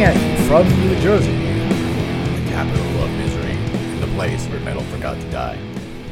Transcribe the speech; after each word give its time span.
Coming 0.00 0.16
at 0.16 0.38
you 0.40 0.46
from 0.46 0.66
New 0.80 0.98
Jersey, 1.02 1.30
the 1.30 2.50
capital 2.50 3.02
of 3.04 3.10
misery, 3.18 3.54
the 4.00 4.06
place 4.14 4.46
where 4.46 4.58
metal 4.60 4.82
forgot 4.84 5.20
to 5.20 5.30
die. 5.30 5.58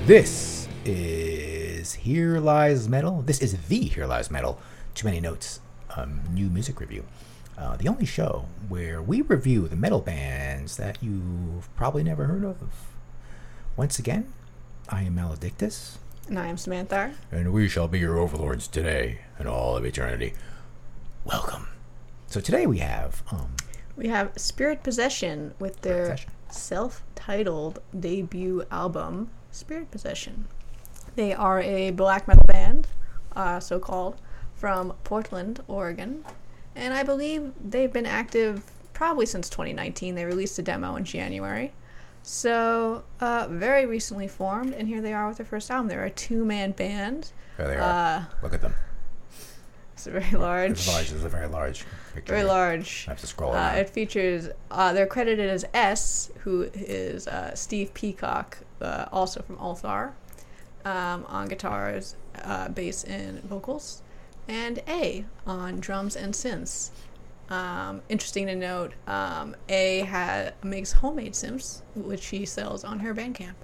This 0.05 0.69
is 0.85 1.95
Here 1.95 2.39
Lies 2.39 2.87
Metal. 2.87 3.23
This 3.23 3.41
is 3.41 3.57
the 3.69 3.81
Here 3.81 4.05
Lies 4.05 4.31
Metal. 4.31 4.61
Too 4.93 5.07
many 5.07 5.21
notes. 5.21 5.61
Um, 5.97 6.21
new 6.31 6.51
music 6.51 6.81
review. 6.81 7.03
Uh, 7.57 7.79
the 7.79 7.89
only 7.89 8.05
show 8.05 8.45
where 8.69 9.01
we 9.01 9.23
review 9.23 9.67
the 9.69 9.77
metal 9.77 10.01
bands 10.01 10.77
that 10.77 11.03
you've 11.03 11.75
probably 11.75 12.03
never 12.03 12.25
heard 12.25 12.45
of. 12.45 12.59
Once 13.75 13.99
again, 13.99 14.31
I 14.91 15.05
am 15.05 15.15
Maledictus, 15.15 15.97
And 16.29 16.39
I 16.39 16.49
am 16.49 16.59
Samantha. 16.59 17.15
and 17.33 17.55
we 17.55 17.69
shall 17.69 17.89
be 17.89 18.01
your 18.01 18.19
overlords 18.19 18.69
today 18.69 19.21
and 19.39 19.49
all 19.49 19.79
of 19.79 19.87
eternity. 19.87 20.35
Welcome. 21.25 21.69
So 22.27 22.41
today 22.43 22.67
we 22.67 22.81
have 22.81 23.23
um, 23.33 23.55
We 23.99 24.07
have 24.07 24.31
Spirit 24.37 24.85
Possession 24.85 25.55
with 25.59 25.81
their 25.81 26.17
self 26.51 27.03
titled 27.17 27.83
debut 27.99 28.63
album, 28.71 29.29
Spirit 29.51 29.91
Possession. 29.91 30.47
They 31.17 31.35
are 31.35 31.61
a 31.61 31.91
black 31.91 32.29
metal 32.29 32.45
band, 32.47 32.87
uh, 33.35 33.59
so 33.59 33.81
called, 33.81 34.21
from 34.55 34.95
Portland, 35.03 35.65
Oregon. 35.67 36.25
And 36.77 36.95
I 36.95 37.03
believe 37.03 37.53
they've 37.61 37.93
been 37.93 38.07
active 38.07 38.63
probably 38.93 39.27
since 39.27 39.51
2019. 39.51 40.15
They 40.15 40.25
released 40.25 40.57
a 40.61 40.63
demo 40.63 40.95
in 40.95 41.03
January. 41.03 41.73
So, 42.23 43.03
uh, 43.21 43.49
very 43.51 43.85
recently 43.85 44.29
formed, 44.29 44.75
and 44.75 44.87
here 44.87 45.01
they 45.01 45.13
are 45.13 45.27
with 45.27 45.39
their 45.39 45.47
first 45.47 45.73
album. 45.73 45.89
They're 45.89 46.05
a 46.05 46.11
two 46.11 46.45
man 46.45 46.71
band. 46.71 47.33
there 47.57 47.67
they 47.67 47.77
are. 47.77 47.81
Uh, 47.81 48.25
Look 48.43 48.55
at 48.55 48.61
them. 48.61 48.75
It's 49.99 50.07
very 50.07 50.31
large. 50.41 50.71
It's 50.73 50.89
large. 50.89 51.11
It's 51.13 51.25
a 51.25 51.29
very 51.29 51.49
large 51.49 51.85
picture. 52.15 52.33
Very 52.33 52.45
large. 52.45 53.05
I 53.09 53.11
have 53.11 53.21
to 53.21 53.27
scroll 53.27 53.53
Uh, 53.53 53.73
it 53.73 53.91
features, 53.91 54.49
uh, 54.71 54.93
they're 54.93 55.07
credited 55.09 55.51
as 55.51 55.65
S, 55.75 56.31
who 56.41 56.71
is 56.75 57.27
uh, 57.27 57.55
Steve 57.57 57.93
Peacock, 57.95 58.59
uh, 58.81 59.07
also 59.11 59.43
from 59.43 59.57
Ulthar, 59.57 60.13
um, 60.85 61.25
on 61.29 61.49
guitars, 61.49 62.15
uh, 62.45 62.69
bass, 62.69 63.03
and 63.05 63.43
vocals, 63.43 64.03
and 64.47 64.81
A 64.89 65.25
on 65.47 65.81
drums 65.81 66.15
and 66.15 66.33
synths. 66.33 66.91
Um, 67.51 68.03
interesting 68.09 68.47
to 68.47 68.55
note, 68.55 68.93
um, 69.09 69.57
A 69.69 70.03
ha- 70.03 70.51
makes 70.63 70.93
homemade 70.93 71.33
synths, 71.33 71.83
which 71.97 72.23
she 72.23 72.47
sells 72.47 72.85
on 72.85 73.01
her 73.01 73.13
Bandcamp. 73.15 73.55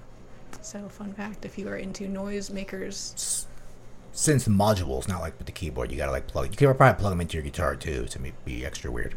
So, 0.61 0.89
fun 0.89 1.13
fact 1.13 1.45
if 1.45 1.57
you 1.57 1.67
are 1.69 1.77
into 1.77 2.07
noise 2.07 2.49
makers, 2.49 3.47
Since 4.17 4.45
the 4.45 4.51
modules, 4.51 5.09
not 5.09 5.19
like 5.19 5.37
with 5.37 5.45
the 5.45 5.51
keyboard, 5.51 5.91
you 5.91 5.97
gotta 5.97 6.11
like 6.13 6.25
plug. 6.25 6.49
You 6.49 6.55
can 6.55 6.73
probably 6.73 6.97
plug 6.99 7.11
them 7.11 7.19
into 7.19 7.33
your 7.35 7.43
guitar 7.43 7.75
too 7.75 8.05
to 8.05 8.19
be 8.45 8.65
extra 8.65 8.89
weird. 8.89 9.15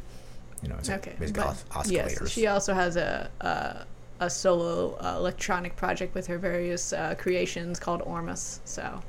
You 0.60 0.68
know, 0.68 0.74
it's 0.76 0.88
like 0.88 1.06
Okay. 1.06 1.16
basically 1.20 1.42
but 1.44 1.50
os- 1.50 1.64
oscillators. 1.86 2.20
Yes, 2.20 2.28
she 2.30 2.46
also 2.48 2.74
has 2.74 2.96
a 2.96 3.30
a, 3.40 3.84
a 4.18 4.28
solo 4.28 4.94
uh, 4.96 5.14
electronic 5.16 5.76
project 5.76 6.14
with 6.16 6.26
her 6.26 6.36
various 6.36 6.92
uh, 6.92 7.14
creations 7.16 7.78
called 7.78 8.02
Ormus. 8.02 8.60
So 8.64 9.00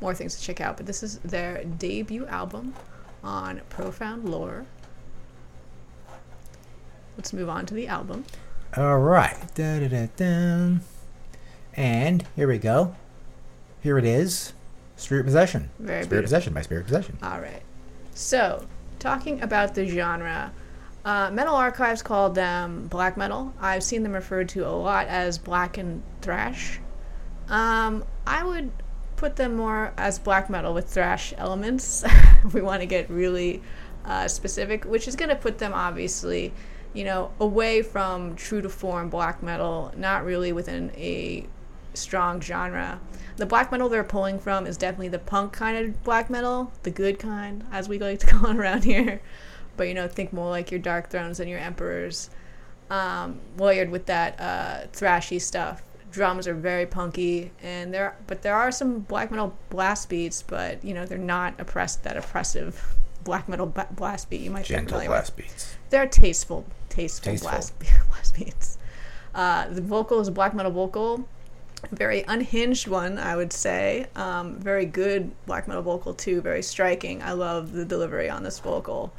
more 0.00 0.14
things 0.14 0.36
to 0.36 0.42
check 0.42 0.60
out. 0.60 0.76
But 0.76 0.86
this 0.86 1.02
is 1.02 1.18
their 1.18 1.64
debut 1.64 2.24
album 2.26 2.72
on 3.24 3.62
Profound 3.68 4.28
Lore. 4.28 4.64
Let's 7.16 7.32
move 7.32 7.48
on 7.48 7.66
to 7.66 7.74
the 7.74 7.88
album. 7.88 8.24
All 8.76 8.98
right. 8.98 9.36
Da, 9.56 9.80
da, 9.80 9.88
da, 9.88 10.06
da. 10.16 10.76
And 11.74 12.24
here 12.36 12.46
we 12.46 12.58
go. 12.58 12.94
Here 13.82 13.98
it 13.98 14.04
is. 14.04 14.52
Spirit 14.96 15.24
Possession. 15.24 15.70
Very 15.78 16.02
Spirit 16.02 16.08
beautiful. 16.08 16.22
Possession 16.22 16.52
by 16.54 16.62
Spirit 16.62 16.84
Possession. 16.86 17.18
All 17.22 17.40
right. 17.40 17.62
So, 18.14 18.66
talking 18.98 19.42
about 19.42 19.74
the 19.74 19.86
genre, 19.86 20.52
uh, 21.04 21.30
Metal 21.30 21.54
Archives 21.54 22.02
called 22.02 22.34
them 22.34 22.88
black 22.88 23.16
metal. 23.16 23.54
I've 23.60 23.84
seen 23.84 24.02
them 24.02 24.12
referred 24.12 24.48
to 24.50 24.66
a 24.66 24.70
lot 24.70 25.06
as 25.06 25.38
black 25.38 25.78
and 25.78 26.02
thrash. 26.22 26.80
Um, 27.48 28.04
I 28.26 28.42
would 28.42 28.72
put 29.16 29.36
them 29.36 29.56
more 29.56 29.92
as 29.96 30.18
black 30.18 30.50
metal 30.50 30.74
with 30.74 30.88
thrash 30.88 31.32
elements. 31.36 32.04
we 32.52 32.60
want 32.60 32.80
to 32.80 32.86
get 32.86 33.08
really 33.08 33.62
uh, 34.04 34.28
specific, 34.28 34.84
which 34.84 35.06
is 35.08 35.16
going 35.16 35.28
to 35.28 35.36
put 35.36 35.58
them 35.58 35.72
obviously, 35.72 36.52
you 36.92 37.04
know, 37.04 37.30
away 37.40 37.82
from 37.82 38.34
true 38.36 38.62
to 38.62 38.68
form 38.68 39.08
black 39.08 39.42
metal, 39.42 39.92
not 39.96 40.24
really 40.24 40.52
within 40.52 40.90
a 40.96 41.46
strong 41.96 42.40
genre. 42.40 43.00
The 43.36 43.46
black 43.46 43.70
metal 43.70 43.88
they're 43.88 44.04
pulling 44.04 44.38
from 44.38 44.66
is 44.66 44.76
definitely 44.76 45.08
the 45.08 45.18
punk 45.18 45.52
kind 45.52 45.76
of 45.76 46.02
black 46.04 46.30
metal, 46.30 46.72
the 46.84 46.90
good 46.90 47.18
kind, 47.18 47.64
as 47.72 47.88
we 47.88 47.98
like 47.98 48.20
to 48.20 48.26
call 48.32 48.50
it 48.50 48.56
around 48.56 48.84
here. 48.84 49.20
But 49.76 49.88
you 49.88 49.94
know, 49.94 50.08
think 50.08 50.32
more 50.32 50.48
like 50.50 50.70
your 50.70 50.80
Darkthrones 50.80 51.38
and 51.40 51.50
your 51.50 51.58
Emperors, 51.58 52.30
um, 52.90 53.40
layered 53.58 53.90
with 53.90 54.06
that 54.06 54.40
uh, 54.40 54.86
thrashy 54.92 55.40
stuff. 55.40 55.82
Drums 56.12 56.46
are 56.48 56.54
very 56.54 56.86
punky, 56.86 57.50
and 57.62 57.92
there, 57.92 58.16
but 58.26 58.40
there 58.40 58.54
are 58.54 58.70
some 58.70 59.00
black 59.00 59.30
metal 59.30 59.54
blast 59.68 60.08
beats, 60.08 60.40
but 60.42 60.82
you 60.82 60.94
know 60.94 61.04
they're 61.04 61.18
not 61.18 61.60
oppressed 61.60 62.04
that 62.04 62.16
oppressive 62.16 62.96
black 63.24 63.48
metal 63.50 63.66
ba- 63.66 63.88
blast 63.90 64.30
beat 64.30 64.40
you 64.40 64.50
might 64.50 64.62
be 64.62 64.68
Gentle 64.68 64.98
familiar 65.00 65.10
with 65.10 65.18
blast 65.18 65.36
beats. 65.36 65.76
they're 65.90 66.06
tasteful, 66.06 66.64
tasteful, 66.88 67.32
Tasteful. 67.32 67.50
Blast, 67.50 67.74
blast 68.08 68.34
beats. 68.34 68.78
Uh, 69.34 69.68
the 69.68 69.82
vocal 69.82 70.20
is 70.20 70.28
a 70.28 70.32
black 70.32 70.54
metal 70.54 70.72
vocal, 70.72 71.28
very 71.90 72.24
unhinged 72.26 72.88
one, 72.88 73.18
I 73.18 73.36
would 73.36 73.52
say. 73.52 74.06
Um, 74.16 74.58
very 74.58 74.86
good 74.86 75.30
black 75.46 75.68
metal 75.68 75.82
vocal 75.82 76.14
too, 76.14 76.40
very 76.40 76.62
striking. 76.62 77.22
I 77.22 77.32
love 77.32 77.72
the 77.72 77.84
delivery 77.84 78.28
on 78.28 78.42
this 78.42 78.58
vocal. 78.58 79.12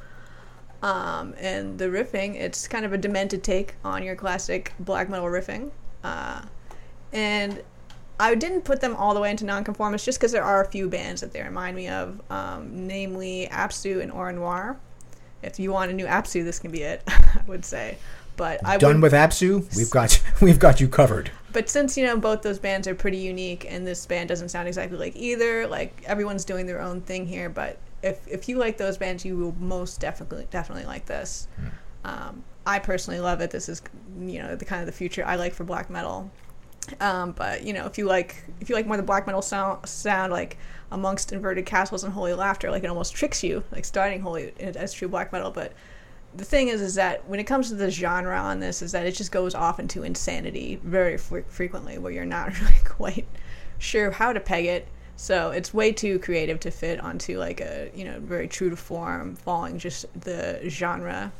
Um, 0.82 1.34
and 1.40 1.78
the 1.78 1.86
riffing, 1.86 2.36
it's 2.36 2.68
kind 2.68 2.86
of 2.86 2.94
a 2.94 2.98
demented 2.98 3.44
take 3.44 3.76
on 3.84 4.04
your 4.04 4.16
classic 4.16 4.74
black 4.80 5.10
metal 5.10 5.28
riffing. 5.28 5.72
Uh, 6.04 6.44
and 7.14 7.64
I 8.20 8.36
didn't 8.36 8.62
put 8.62 8.82
them 8.82 8.96
all 8.96 9.14
the 9.14 9.20
way 9.20 9.32
into 9.32 9.46
nonconformist 9.46 10.06
just 10.06 10.20
because 10.20 10.32
there 10.32 10.44
are 10.44 10.64
a 10.64 10.68
few 10.68 10.90
bands 10.90 11.22
that 11.22 11.32
they 11.32 11.42
remind 11.42 11.76
me 11.76 11.88
of, 11.88 12.22
um, 12.30 12.88
namely 12.88 13.48
Absu 13.52 14.02
and 14.02 14.12
Aura 14.12 14.34
Noir. 14.34 14.78
If 15.44 15.60
you 15.60 15.72
want 15.72 15.92
a 15.92 15.94
new 15.94 16.06
Absu, 16.06 16.44
this 16.44 16.58
can 16.60 16.72
be 16.72 16.82
it, 16.82 17.04
I 17.08 17.42
would 17.48 17.64
say. 17.64 17.98
But 18.38 18.66
I 18.66 18.78
Done 18.78 19.02
with 19.02 19.14
Absu. 19.14 19.76
We've 19.76 19.90
got 19.90 20.22
we've 20.42 20.60
got 20.60 20.80
you 20.80 20.88
covered. 20.88 21.32
but 21.52 21.68
since 21.68 21.98
you 21.98 22.06
know 22.06 22.18
both 22.18 22.44
those 22.44 22.60
bands 22.60 22.88
are 22.88 22.96
pretty 22.96 23.18
unique, 23.18 23.66
and 23.70 23.86
this 23.86 24.06
band 24.06 24.30
doesn't 24.30 24.50
sound 24.50 24.68
exactly 24.68 24.98
like 24.98 25.16
either, 25.16 25.68
like 25.68 26.04
everyone's 26.06 26.46
doing 26.46 26.66
their 26.66 26.80
own 26.82 27.02
thing 27.02 27.26
here. 27.28 27.50
But 27.50 27.78
if 28.04 28.26
if 28.28 28.48
you 28.48 28.58
like 28.58 28.78
those 28.78 28.98
bands, 28.98 29.26
you 29.26 29.36
will 29.36 29.56
most 29.60 30.00
definitely 30.00 30.48
definitely 30.52 30.86
like 30.86 31.06
this. 31.06 31.48
Um, 32.06 32.44
I 32.66 32.80
personally 32.80 33.20
love 33.20 33.42
it. 33.42 33.50
This 33.50 33.68
is 33.70 33.82
you 34.20 34.40
know 34.42 34.56
the 34.56 34.66
kind 34.66 34.82
of 34.82 34.86
the 34.86 34.94
future 34.94 35.26
I 35.26 35.36
like 35.36 35.54
for 35.54 35.64
black 35.64 35.90
metal. 35.90 36.32
Um, 37.02 37.32
but 37.32 37.64
you 37.64 37.74
know 37.74 37.86
if 37.86 37.98
you 37.98 38.06
like 38.06 38.44
if 38.62 38.70
you 38.70 38.76
like 38.76 38.86
more 38.88 38.98
the 38.98 39.04
black 39.04 39.26
metal 39.26 39.42
sound 39.42 39.86
sound 39.90 40.32
like 40.32 40.58
amongst 40.92 41.34
inverted 41.34 41.66
castles 41.66 42.04
and 42.04 42.14
holy 42.14 42.34
laughter, 42.34 42.70
like 42.72 42.84
it 42.84 42.88
almost 42.88 43.14
tricks 43.14 43.44
you 43.44 43.64
like 43.72 43.84
starting 43.84 44.22
holy 44.22 44.54
as 44.60 44.94
true 44.94 45.08
black 45.08 45.34
metal, 45.34 45.52
but 45.52 45.74
the 46.36 46.46
thing 46.46 46.68
is 46.68 46.82
is 46.82 46.96
that 46.96 47.28
when 47.28 47.40
it 47.40 47.46
comes 47.46 47.70
to 47.70 47.76
the 47.76 47.90
genre 47.90 48.38
on 48.38 48.60
this 48.60 48.82
is 48.82 48.92
that 48.92 49.06
it 49.06 49.14
just 49.14 49.32
goes 49.32 49.56
off 49.56 49.80
into 49.80 50.04
insanity 50.04 50.80
very 50.84 51.18
fre- 51.18 51.40
frequently 51.48 51.98
where 51.98 52.12
you're 52.12 52.26
not 52.26 52.60
really 52.62 52.74
quite 52.86 53.28
sure 53.80 54.12
how 54.12 54.34
to 54.34 54.40
peg 54.40 54.66
it. 54.66 54.88
So 55.16 55.50
it's 55.50 55.74
way 55.74 55.92
too 55.92 56.20
creative 56.20 56.60
to 56.62 56.72
fit 56.72 57.00
onto 57.00 57.40
like 57.40 57.60
a 57.60 57.90
you 57.96 58.06
know 58.06 58.20
very 58.20 58.48
true 58.48 58.70
to 58.70 58.76
form 58.76 59.36
following 59.36 59.80
just 59.80 60.06
the 60.20 60.62
genre. 60.68 61.32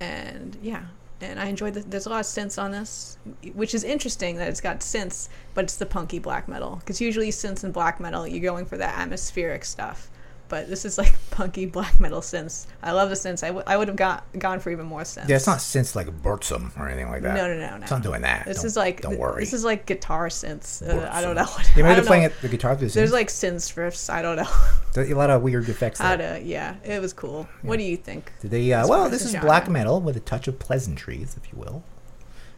And 0.00 0.56
yeah. 0.62 0.84
And 1.20 1.38
i 1.38 1.46
enjoyed 1.46 1.74
the, 1.74 1.80
there's 1.82 2.06
a 2.06 2.10
lot 2.10 2.18
of 2.18 2.26
synths 2.26 2.60
on 2.60 2.72
this 2.72 3.16
which 3.54 3.74
is 3.74 3.84
interesting 3.84 4.38
that 4.38 4.48
it's 4.48 4.60
got 4.60 4.80
synths 4.80 5.28
but 5.54 5.62
it's 5.62 5.76
the 5.76 5.86
punky 5.86 6.18
black 6.18 6.48
metal. 6.48 6.76
Because 6.76 7.00
usually 7.00 7.30
synths 7.30 7.62
and 7.62 7.72
black 7.72 8.00
metal 8.00 8.26
you're 8.26 8.40
going 8.40 8.66
for 8.66 8.76
that 8.76 8.98
atmospheric 8.98 9.64
stuff 9.64 10.10
but 10.48 10.68
this 10.68 10.84
is 10.84 10.98
like 10.98 11.14
punky 11.30 11.66
black 11.66 11.98
metal 12.00 12.20
synths. 12.20 12.66
I 12.82 12.92
love 12.92 13.08
the 13.08 13.14
synths. 13.14 13.42
I, 13.42 13.48
w- 13.48 13.64
I 13.66 13.76
would 13.76 13.88
have 13.88 13.96
got 13.96 14.24
gone 14.38 14.60
for 14.60 14.70
even 14.70 14.86
more 14.86 15.00
synths. 15.02 15.28
Yeah, 15.28 15.36
it's 15.36 15.46
not 15.46 15.60
since 15.60 15.96
like 15.96 16.08
Burzum 16.22 16.78
or 16.78 16.88
anything 16.88 17.08
like 17.10 17.22
that. 17.22 17.34
No, 17.34 17.46
no, 17.48 17.54
no, 17.58 17.76
no. 17.76 17.82
It's 17.82 17.90
not 17.90 18.02
doing 18.02 18.22
that. 18.22 18.44
This 18.46 18.58
Don't- 18.58 18.66
is 18.66 18.76
like 18.76 19.00
Don't 19.00 19.18
worry. 19.18 19.40
This 19.42 19.52
is 19.54 19.64
like 19.64 19.86
guitar 19.86 20.28
synths. 20.28 20.86
Uh, 20.86 21.08
I 21.10 21.22
don't 21.22 21.36
know. 21.36 21.44
What, 21.44 21.70
They 21.74 21.82
I 21.82 21.86
might 21.88 21.94
don't 21.96 22.06
playing 22.06 22.24
it, 22.24 22.32
the 22.42 22.48
guitar 22.48 22.76
through 22.76 22.88
the 22.88 22.94
There's 22.94 23.10
synth. 23.10 23.12
like 23.14 23.28
synths 23.28 23.74
riffs. 23.74 24.10
I 24.12 24.20
don't 24.22 24.36
know 24.36 24.48
a 25.02 25.14
lot 25.14 25.30
of 25.30 25.42
weird 25.42 25.68
effects 25.68 25.98
there. 26.00 26.16
to. 26.16 26.40
Yeah, 26.44 26.76
it 26.84 27.00
was 27.00 27.12
cool. 27.12 27.48
What 27.62 27.78
do 27.78 27.84
you 27.84 27.96
think? 27.96 28.32
Did 28.40 28.50
they, 28.50 28.72
uh, 28.72 28.86
well, 28.86 29.08
this 29.08 29.24
is 29.24 29.32
genre. 29.32 29.46
black 29.48 29.68
metal 29.68 30.00
with 30.00 30.16
a 30.16 30.20
touch 30.20 30.48
of 30.48 30.58
pleasantries, 30.58 31.36
if 31.42 31.52
you 31.52 31.58
will. 31.58 31.82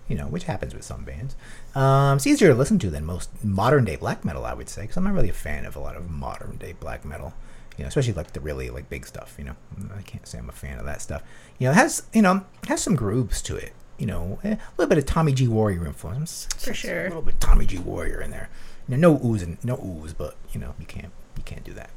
You 0.08 0.16
know, 0.16 0.26
which 0.26 0.44
happens 0.44 0.74
with 0.74 0.84
some 0.84 1.02
bands. 1.04 1.34
Um, 1.74 2.16
it's 2.16 2.26
easier 2.26 2.48
to 2.48 2.54
listen 2.54 2.78
to 2.80 2.90
than 2.90 3.06
most 3.06 3.30
modern 3.42 3.86
day 3.86 3.96
black 3.96 4.22
metal, 4.22 4.44
I 4.44 4.52
would 4.52 4.68
say, 4.68 4.82
because 4.82 4.98
I'm 4.98 5.04
not 5.04 5.14
really 5.14 5.30
a 5.30 5.32
fan 5.32 5.64
of 5.64 5.76
a 5.76 5.80
lot 5.80 5.96
of 5.96 6.10
modern 6.10 6.58
day 6.58 6.74
black 6.78 7.06
metal. 7.06 7.32
You 7.76 7.84
know, 7.84 7.88
especially 7.88 8.12
like 8.14 8.32
the 8.32 8.40
really 8.40 8.70
like 8.70 8.88
big 8.88 9.06
stuff. 9.06 9.34
You 9.38 9.44
know, 9.44 9.56
I 9.96 10.02
can't 10.02 10.26
say 10.26 10.38
I'm 10.38 10.48
a 10.48 10.52
fan 10.52 10.78
of 10.78 10.84
that 10.86 11.02
stuff. 11.02 11.22
You 11.58 11.66
know, 11.66 11.72
it 11.72 11.76
has 11.76 12.02
you 12.12 12.22
know 12.22 12.44
it 12.62 12.68
has 12.68 12.80
some 12.82 12.94
grooves 12.96 13.42
to 13.42 13.56
it. 13.56 13.72
You 13.98 14.06
know, 14.06 14.38
eh, 14.44 14.52
a 14.54 14.58
little 14.76 14.88
bit 14.88 14.98
of 14.98 15.06
Tommy 15.06 15.32
G 15.32 15.46
Warrior 15.48 15.86
influence. 15.86 16.48
For 16.58 16.66
Just 16.70 16.80
sure. 16.80 17.00
A 17.02 17.08
little 17.08 17.22
bit 17.22 17.40
Tommy 17.40 17.64
G 17.66 17.78
Warrior 17.78 18.20
in 18.20 18.30
there. 18.30 18.48
You 18.88 18.96
know, 18.96 19.12
no 19.12 19.24
ooze 19.26 19.42
and 19.42 19.62
no 19.64 19.76
ooze, 19.76 20.12
but 20.12 20.36
you 20.52 20.60
know 20.60 20.74
you 20.78 20.86
can't 20.86 21.12
you 21.36 21.42
can't 21.44 21.64
do 21.64 21.72
that, 21.74 21.90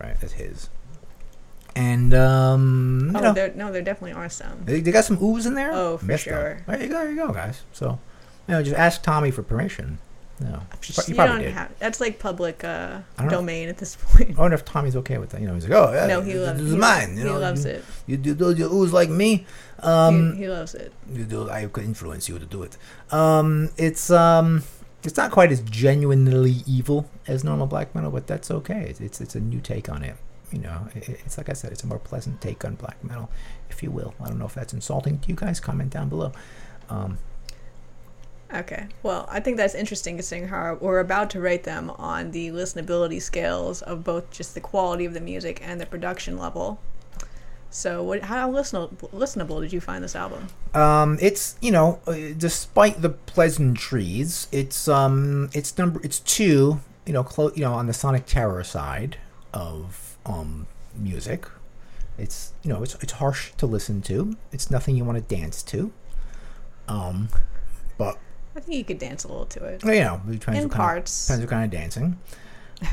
right? 0.00 0.18
That's 0.20 0.32
his. 0.34 0.70
And 1.74 2.12
um, 2.12 3.10
you 3.12 3.18
Oh, 3.18 3.22
know, 3.22 3.32
there, 3.32 3.52
no, 3.54 3.72
there 3.72 3.80
definitely 3.82 4.12
are 4.12 4.28
some. 4.28 4.62
they, 4.64 4.80
they 4.80 4.92
got 4.92 5.04
some 5.04 5.16
oohs 5.18 5.46
in 5.46 5.54
there. 5.54 5.72
Oh, 5.72 5.96
for 5.96 6.04
Missed 6.04 6.26
them. 6.26 6.34
sure. 6.34 6.62
There 6.66 6.82
you 6.82 6.88
go, 6.88 6.94
there 6.98 7.10
you 7.10 7.16
go, 7.16 7.32
guys. 7.32 7.62
So, 7.72 7.98
you 8.46 8.54
know, 8.54 8.62
just 8.62 8.76
ask 8.76 9.02
Tommy 9.02 9.30
for 9.30 9.42
permission. 9.42 9.98
No, 10.42 10.48
you, 10.50 10.54
you 10.54 11.04
You 11.08 11.14
don't 11.14 11.40
did. 11.40 11.52
have. 11.52 11.70
That's 11.78 12.00
like 12.00 12.18
public 12.18 12.64
uh, 12.64 13.00
don't 13.16 13.26
know. 13.26 13.30
domain 13.30 13.68
at 13.68 13.78
this 13.78 13.96
point. 13.96 14.36
I 14.36 14.40
wonder 14.40 14.54
if 14.56 14.64
Tommy's 14.64 14.96
okay 14.96 15.18
with 15.18 15.30
that. 15.30 15.40
You 15.40 15.46
know, 15.46 15.54
he's 15.54 15.68
like, 15.68 15.78
oh, 15.78 15.92
yeah, 15.92 16.06
no, 16.06 16.20
he 16.20 16.32
this 16.32 16.46
loves. 16.46 16.60
is 16.60 16.72
he, 16.72 16.78
mine. 16.78 17.10
You 17.12 17.18
he 17.18 17.24
know, 17.24 17.38
loves 17.38 17.64
you, 17.64 17.70
it. 17.70 17.84
You 18.06 18.16
do 18.16 18.34
those 18.34 18.58
your 18.58 18.70
oohs 18.70 18.92
like 18.92 19.08
me. 19.08 19.46
Um, 19.80 20.32
he, 20.34 20.42
he 20.44 20.48
loves 20.48 20.74
it. 20.74 20.92
you 21.12 21.24
do. 21.24 21.48
I 21.48 21.66
could 21.66 21.84
influence 21.84 22.28
you 22.28 22.38
to 22.38 22.46
do 22.46 22.62
it. 22.62 22.76
Um, 23.12 23.70
it's 23.76 24.10
um, 24.10 24.62
it's 25.04 25.16
not 25.16 25.30
quite 25.30 25.52
as 25.52 25.60
genuinely 25.60 26.56
evil 26.66 27.08
as 27.26 27.44
normal 27.44 27.66
black 27.66 27.94
metal, 27.94 28.10
but 28.10 28.26
that's 28.26 28.50
okay. 28.50 28.86
It's 28.88 29.00
it's, 29.00 29.20
it's 29.20 29.34
a 29.34 29.40
new 29.40 29.60
take 29.60 29.88
on 29.88 30.02
it. 30.02 30.16
You 30.50 30.58
know, 30.58 30.88
it, 30.94 31.08
it's 31.08 31.38
like 31.38 31.48
I 31.48 31.54
said, 31.54 31.72
it's 31.72 31.82
a 31.82 31.86
more 31.86 31.98
pleasant 31.98 32.40
take 32.40 32.64
on 32.64 32.74
black 32.74 33.02
metal, 33.04 33.30
if 33.70 33.82
you 33.82 33.90
will. 33.90 34.14
I 34.20 34.28
don't 34.28 34.38
know 34.38 34.46
if 34.46 34.54
that's 34.54 34.72
insulting 34.74 35.18
to 35.20 35.28
you 35.28 35.34
guys. 35.34 35.60
Comment 35.60 35.88
down 35.90 36.08
below. 36.08 36.32
Um, 36.90 37.18
Okay. 38.54 38.86
Well, 39.02 39.26
I 39.30 39.40
think 39.40 39.56
that's 39.56 39.74
interesting 39.74 40.16
considering 40.16 40.48
how 40.48 40.76
we're 40.80 41.00
about 41.00 41.30
to 41.30 41.40
rate 41.40 41.64
them 41.64 41.90
on 41.90 42.32
the 42.32 42.50
listenability 42.50 43.20
scales 43.20 43.80
of 43.82 44.04
both 44.04 44.30
just 44.30 44.54
the 44.54 44.60
quality 44.60 45.04
of 45.04 45.14
the 45.14 45.20
music 45.20 45.60
and 45.62 45.80
the 45.80 45.86
production 45.86 46.36
level. 46.36 46.78
So, 47.70 48.02
what, 48.02 48.24
how 48.24 48.50
listenable, 48.52 49.10
listenable 49.12 49.62
did 49.62 49.72
you 49.72 49.80
find 49.80 50.04
this 50.04 50.14
album? 50.14 50.48
Um, 50.74 51.18
it's 51.22 51.56
you 51.62 51.70
know, 51.70 52.00
uh, 52.06 52.34
despite 52.36 53.00
the 53.00 53.08
pleasantries, 53.08 54.46
it's 54.52 54.86
um, 54.88 55.48
it's 55.54 55.78
number, 55.78 55.98
it's 56.04 56.18
two, 56.18 56.80
you 57.06 57.14
know, 57.14 57.24
close, 57.24 57.56
you 57.56 57.64
know, 57.64 57.72
on 57.72 57.86
the 57.86 57.94
Sonic 57.94 58.26
Terror 58.26 58.62
side 58.62 59.16
of 59.54 60.18
um 60.26 60.66
music. 60.94 61.46
It's 62.18 62.52
you 62.62 62.68
know, 62.68 62.82
it's 62.82 62.94
it's 62.96 63.14
harsh 63.14 63.52
to 63.56 63.64
listen 63.64 64.02
to. 64.02 64.36
It's 64.52 64.70
nothing 64.70 64.94
you 64.94 65.06
want 65.06 65.26
to 65.26 65.34
dance 65.34 65.62
to. 65.62 65.90
Um, 66.88 67.30
but 67.96 68.18
I 68.54 68.60
think 68.60 68.76
you 68.78 68.84
could 68.84 68.98
dance 68.98 69.24
a 69.24 69.28
little 69.28 69.46
to 69.46 69.64
it. 69.64 69.84
you 69.84 70.00
know, 70.00 70.20
it 70.28 70.38
depends 70.38 70.62
In 70.62 70.68
what 70.68 70.76
kind 70.76 70.98
of, 70.98 71.04
depends 71.04 71.40
what 71.40 71.48
kind 71.48 71.64
of 71.64 71.70
dancing. 71.70 72.18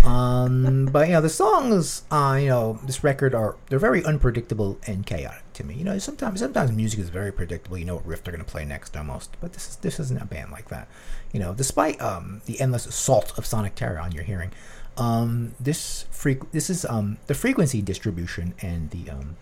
Um, 0.05 0.85
but 0.91 1.07
you 1.07 1.13
know, 1.13 1.21
the 1.21 1.29
songs, 1.29 2.03
uh, 2.11 2.37
you 2.39 2.47
know, 2.47 2.79
this 2.83 3.03
record 3.03 3.33
are 3.35 3.55
they're 3.69 3.79
very 3.79 4.03
unpredictable 4.03 4.77
and 4.87 5.05
chaotic 5.05 5.43
to 5.53 5.63
me. 5.63 5.75
You 5.75 5.83
know, 5.83 5.97
sometimes 5.97 6.39
sometimes 6.39 6.71
music 6.71 6.99
is 6.99 7.09
very 7.09 7.31
predictable. 7.31 7.77
You 7.77 7.85
know 7.85 7.95
what 7.95 8.05
riff 8.05 8.23
they're 8.23 8.33
going 8.33 8.45
to 8.45 8.49
play 8.49 8.65
next 8.65 8.95
almost. 8.95 9.35
But 9.41 9.53
this 9.53 9.69
is 9.69 9.75
this 9.77 9.99
isn't 9.99 10.21
a 10.21 10.25
band 10.25 10.51
like 10.51 10.69
that. 10.69 10.87
You 11.33 11.39
know, 11.39 11.53
despite 11.53 12.01
um, 12.01 12.41
the 12.45 12.59
endless 12.61 12.85
assault 12.85 13.37
of 13.37 13.45
sonic 13.45 13.75
terror 13.75 13.99
on 13.99 14.11
your 14.11 14.23
hearing, 14.23 14.51
um, 14.97 15.53
this 15.59 16.05
freq- 16.11 16.51
this 16.51 16.69
is 16.69 16.85
um, 16.85 17.17
the 17.27 17.33
frequency 17.33 17.81
distribution 17.81 18.53
and 18.61 18.91
the 18.91 19.09
um, 19.09 19.35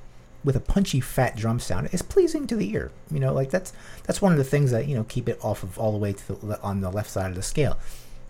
with 0.47 0.55
a 0.55 0.59
punchy 0.61 1.01
fat 1.01 1.35
drum 1.35 1.59
sound 1.59 1.89
is 1.91 2.01
pleasing 2.01 2.47
to 2.47 2.55
the 2.55 2.71
ear. 2.71 2.89
You 3.11 3.19
know, 3.19 3.33
like 3.33 3.49
that's 3.51 3.73
that's 4.05 4.21
one 4.21 4.31
of 4.31 4.38
the 4.38 4.44
things 4.53 4.71
that 4.71 4.88
you 4.88 4.95
know 4.95 5.03
keep 5.03 5.27
it 5.29 5.38
off 5.44 5.61
of 5.61 5.77
all 5.77 5.91
the 5.91 5.97
way 6.05 6.13
to 6.13 6.33
the, 6.33 6.61
on 6.61 6.79
the 6.81 6.89
left 6.89 7.09
side 7.09 7.29
of 7.29 7.35
the 7.35 7.44
scale. 7.44 7.77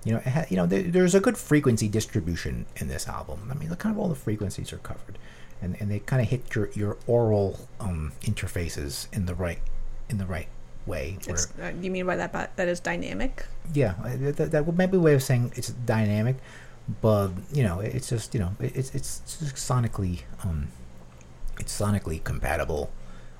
You 0.04 0.14
know, 0.14 0.20
it 0.20 0.28
ha- 0.28 0.46
you 0.50 0.58
know, 0.58 0.66
there, 0.66 0.82
there's 0.84 1.16
a 1.16 1.20
good 1.20 1.38
frequency 1.38 1.88
distribution 1.88 2.66
in 2.78 2.88
this 2.88 3.08
album. 3.08 3.50
I 3.52 3.54
mean, 3.54 3.70
look, 3.70 3.80
kind 3.80 3.94
of 3.94 4.00
all 4.00 4.10
the 4.10 4.16
frequencies 4.16 4.74
are 4.74 4.78
covered, 4.80 5.18
and 5.62 5.78
and 5.80 5.92
they 5.92 6.00
kind 6.00 6.22
of 6.22 6.28
hit 6.30 6.54
your 6.56 6.70
your 6.74 6.98
oral 7.08 7.60
um, 7.80 8.12
interfaces 8.24 9.08
in 9.14 9.26
the 9.28 9.36
right 9.36 9.60
in 10.10 10.18
the 10.18 10.26
right 10.26 10.48
way. 10.88 11.18
Where, 11.26 11.36
It's, 11.36 11.48
uh, 11.62 11.72
you 11.82 11.92
mean 11.92 12.06
by 12.08 12.16
that 12.16 12.32
by, 12.34 12.48
that 12.56 12.68
is 12.68 12.80
dynamic? 12.80 13.46
yeah, 13.74 13.94
uh, 14.04 14.32
that, 14.40 14.52
that 14.52 14.66
would 14.66 14.78
maybe 14.78 14.98
a 14.98 15.00
way 15.00 15.14
of 15.14 15.22
saying 15.22 15.52
it's 15.56 15.70
dynamic, 15.70 16.38
but 17.02 17.30
you 17.54 17.64
know, 17.64 17.80
it's 17.82 18.10
just 18.10 18.34
you 18.34 18.40
know, 18.40 18.52
it- 18.60 18.76
it's 18.76 18.96
it's 18.96 19.20
just 19.40 19.56
sonically 19.56 20.22
um, 20.44 20.70
it's 21.60 21.78
sonically 21.80 22.24
compatible 22.24 22.92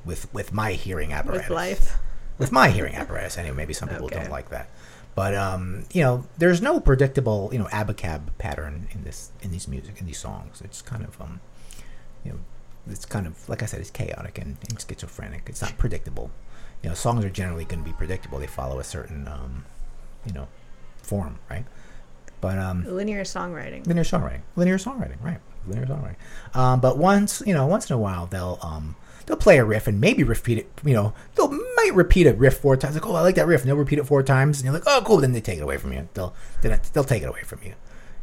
with 0.06 0.32
with 0.34 0.54
my 0.54 0.74
hearing 0.74 1.14
apparatus 1.14 1.50
With 1.50 1.56
life? 1.56 1.98
with 2.38 2.52
my 2.52 2.70
hearing 2.70 2.96
apparatus. 2.96 3.38
Anyway, 3.38 3.56
maybe 3.58 3.74
some 3.74 3.90
people 3.90 4.06
Okay. 4.06 4.16
don't 4.20 4.30
like 4.32 4.50
that, 4.50 4.70
but 5.16 5.34
um, 5.36 5.86
you 5.92 6.02
know, 6.04 6.26
there's 6.38 6.62
no 6.62 6.80
predictable 6.80 7.50
you 7.52 7.60
know 7.60 7.66
abacab 7.66 8.22
pattern 8.38 8.88
in 8.92 9.04
this 9.04 9.32
in 9.42 9.52
these 9.52 9.68
music 9.68 10.00
in 10.00 10.06
these 10.06 10.20
songs. 10.20 10.62
It's 10.62 10.82
kind 10.82 11.04
of 11.04 11.20
um, 11.22 11.40
you 12.24 12.32
know, 12.34 12.40
it's 12.90 13.06
kind 13.06 13.28
of 13.28 13.48
like 13.50 13.64
I 13.64 13.66
said, 13.66 13.80
it's 13.82 13.92
chaotic 13.92 14.38
and, 14.38 14.58
and 14.70 14.80
schizophrenic. 14.80 15.44
It's 15.48 15.62
not 15.62 15.78
predictable. 15.78 16.32
You 16.84 16.90
know, 16.90 16.96
songs 16.96 17.26
are 17.26 17.30
generally 17.30 17.66
going 17.66 17.84
to 17.84 17.90
be 17.90 17.96
predictable. 17.96 18.38
They 18.40 18.48
follow 18.48 18.80
a 18.80 18.84
certain 18.84 19.28
um, 19.28 19.66
you 20.26 20.34
know, 20.34 20.48
form, 21.02 21.40
right? 21.50 21.66
But 22.42 22.58
um, 22.60 22.86
Linear 22.86 23.24
songwriting. 23.24 23.86
linear 23.88 24.04
songwriting 24.04 24.42
linear 24.56 24.78
songwriting 24.78 25.22
right 25.24 25.40
linear 25.66 25.86
songwriting 25.86 26.56
um, 26.56 26.80
but 26.80 26.98
once 26.98 27.42
you 27.46 27.54
know 27.54 27.66
once 27.66 27.90
in 27.90 27.96
a 27.96 27.98
while 28.00 28.28
they'll 28.28 28.60
um 28.62 28.96
they'll 29.26 29.36
play 29.38 29.58
a 29.58 29.66
riff 29.66 29.88
and 29.88 30.00
maybe 30.00 30.24
repeat 30.24 30.58
it 30.60 30.70
you 30.86 30.94
know 30.94 31.14
they'll 31.36 31.50
might 31.52 31.92
repeat 31.94 32.28
a 32.28 32.34
riff 32.34 32.58
four 32.60 32.78
times 32.78 32.94
like 32.96 33.06
oh 33.08 33.16
i 33.16 33.22
like 33.22 33.36
that 33.36 33.48
riff 33.48 33.62
and 33.62 33.70
they'll 33.70 33.76
repeat 33.76 34.00
it 34.00 34.06
four 34.06 34.22
times 34.24 34.60
and 34.60 34.66
you're 34.66 34.74
like 34.74 34.84
oh 34.88 35.02
cool 35.06 35.18
then 35.18 35.32
they 35.34 35.42
take 35.42 35.58
it 35.58 35.62
away 35.64 35.78
from 35.78 35.92
you 35.94 36.08
they'll 36.14 36.34
they'll, 36.62 36.78
they'll 36.94 37.04
take 37.04 37.24
it 37.24 37.28
away 37.30 37.42
from 37.42 37.60
you 37.64 37.74